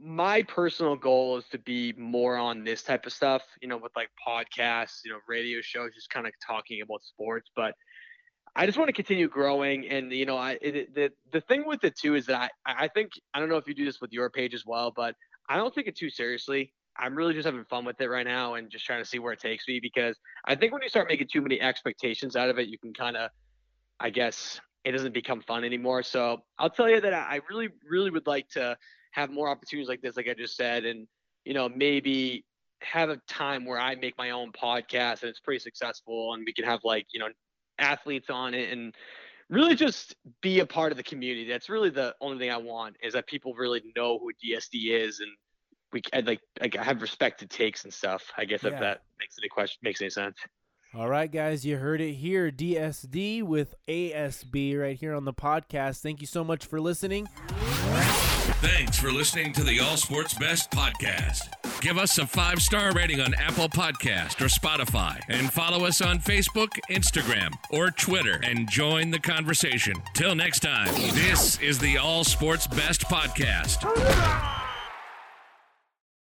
my 0.00 0.42
personal 0.44 0.94
goal 0.94 1.38
is 1.38 1.44
to 1.50 1.58
be 1.58 1.92
more 1.94 2.36
on 2.36 2.62
this 2.62 2.84
type 2.84 3.04
of 3.04 3.12
stuff, 3.12 3.42
you 3.60 3.66
know, 3.66 3.76
with 3.76 3.90
like 3.96 4.08
podcasts, 4.26 5.00
you 5.04 5.10
know, 5.10 5.18
radio 5.26 5.60
shows, 5.60 5.92
just 5.92 6.08
kind 6.08 6.24
of 6.24 6.32
talking 6.46 6.82
about 6.82 7.02
sports. 7.02 7.50
But 7.56 7.74
I 8.56 8.66
just 8.66 8.78
want 8.78 8.88
to 8.88 8.92
continue 8.92 9.28
growing, 9.28 9.88
and 9.88 10.12
you 10.12 10.26
know, 10.26 10.36
I 10.36 10.58
it, 10.60 10.94
the 10.94 11.10
the 11.32 11.40
thing 11.40 11.66
with 11.66 11.84
it 11.84 11.96
too 11.96 12.14
is 12.14 12.26
that 12.26 12.52
I 12.66 12.84
I 12.84 12.88
think 12.88 13.12
I 13.34 13.40
don't 13.40 13.48
know 13.48 13.56
if 13.56 13.66
you 13.66 13.74
do 13.74 13.84
this 13.84 14.00
with 14.00 14.12
your 14.12 14.30
page 14.30 14.54
as 14.54 14.64
well, 14.66 14.92
but 14.94 15.14
I 15.48 15.56
don't 15.56 15.74
take 15.74 15.86
it 15.86 15.96
too 15.96 16.10
seriously. 16.10 16.72
I'm 16.98 17.14
really 17.14 17.32
just 17.32 17.46
having 17.46 17.64
fun 17.64 17.84
with 17.84 18.00
it 18.00 18.08
right 18.08 18.26
now 18.26 18.54
and 18.54 18.68
just 18.70 18.84
trying 18.84 19.02
to 19.02 19.08
see 19.08 19.20
where 19.20 19.32
it 19.32 19.38
takes 19.38 19.68
me 19.68 19.78
because 19.80 20.18
I 20.44 20.56
think 20.56 20.72
when 20.72 20.82
you 20.82 20.88
start 20.88 21.08
making 21.08 21.28
too 21.32 21.40
many 21.40 21.60
expectations 21.60 22.34
out 22.34 22.50
of 22.50 22.58
it, 22.58 22.66
you 22.68 22.76
can 22.76 22.92
kind 22.92 23.16
of, 23.16 23.30
I 24.00 24.10
guess, 24.10 24.60
it 24.84 24.92
doesn't 24.92 25.14
become 25.14 25.40
fun 25.42 25.62
anymore. 25.62 26.02
So 26.02 26.42
I'll 26.58 26.70
tell 26.70 26.90
you 26.90 27.00
that 27.00 27.14
I 27.14 27.40
really, 27.48 27.68
really 27.88 28.10
would 28.10 28.26
like 28.26 28.48
to 28.50 28.76
have 29.12 29.30
more 29.30 29.48
opportunities 29.48 29.88
like 29.88 30.02
this, 30.02 30.16
like 30.16 30.28
I 30.28 30.34
just 30.34 30.56
said, 30.56 30.84
and 30.84 31.06
you 31.44 31.54
know, 31.54 31.68
maybe 31.68 32.44
have 32.82 33.10
a 33.10 33.16
time 33.28 33.64
where 33.64 33.80
I 33.80 33.94
make 33.94 34.18
my 34.18 34.30
own 34.30 34.52
podcast 34.52 35.22
and 35.22 35.30
it's 35.30 35.40
pretty 35.40 35.60
successful, 35.60 36.34
and 36.34 36.42
we 36.44 36.52
can 36.52 36.64
have 36.64 36.80
like 36.82 37.06
you 37.12 37.20
know 37.20 37.28
athletes 37.78 38.28
on 38.30 38.54
it 38.54 38.72
and 38.72 38.94
really 39.50 39.74
just 39.74 40.14
be 40.42 40.60
a 40.60 40.66
part 40.66 40.92
of 40.92 40.96
the 40.96 41.02
community. 41.02 41.48
That's 41.48 41.68
really 41.68 41.90
the 41.90 42.14
only 42.20 42.38
thing 42.38 42.50
I 42.50 42.56
want 42.58 42.96
is 43.02 43.14
that 43.14 43.26
people 43.26 43.54
really 43.54 43.82
know 43.96 44.18
who 44.18 44.30
DSD 44.44 44.90
is 44.90 45.20
and 45.20 45.30
we 45.92 46.02
can 46.02 46.24
like 46.26 46.40
like 46.60 46.74
have 46.74 47.00
respected 47.00 47.48
takes 47.50 47.84
and 47.84 47.92
stuff. 47.92 48.30
I 48.36 48.44
guess 48.44 48.62
Yeah. 48.62 48.70
if 48.74 48.80
that 48.80 49.02
makes 49.18 49.36
any 49.38 49.48
question 49.48 49.78
makes 49.82 50.00
any 50.02 50.10
sense. 50.10 50.36
All 50.94 51.08
right, 51.08 51.30
guys, 51.30 51.66
you 51.66 51.76
heard 51.76 52.00
it 52.00 52.12
here. 52.14 52.50
DSD 52.50 53.42
with 53.42 53.74
ASB 53.88 54.78
right 54.78 54.96
here 54.98 55.14
on 55.14 55.26
the 55.26 55.34
podcast. 55.34 56.00
Thank 56.00 56.22
you 56.22 56.26
so 56.26 56.42
much 56.42 56.64
for 56.64 56.80
listening. 56.80 57.26
Thanks 58.60 58.98
for 58.98 59.12
listening 59.12 59.52
to 59.52 59.62
the 59.62 59.80
All 59.80 59.96
Sports 59.98 60.32
Best 60.34 60.70
podcast. 60.70 61.67
Give 61.80 61.96
us 61.96 62.18
a 62.18 62.26
five 62.26 62.60
star 62.60 62.92
rating 62.92 63.20
on 63.20 63.34
Apple 63.34 63.68
Podcast 63.68 64.40
or 64.40 64.46
Spotify 64.46 65.20
and 65.28 65.52
follow 65.52 65.84
us 65.84 66.00
on 66.00 66.18
Facebook, 66.18 66.78
Instagram, 66.90 67.52
or 67.70 67.90
Twitter 67.90 68.40
and 68.42 68.68
join 68.68 69.10
the 69.10 69.20
conversation. 69.20 69.94
Till 70.14 70.34
next 70.34 70.60
time, 70.60 70.92
this 71.14 71.58
is 71.60 71.78
the 71.78 71.98
All 71.98 72.24
Sports 72.24 72.66
Best 72.66 73.02
podcast. 73.02 74.67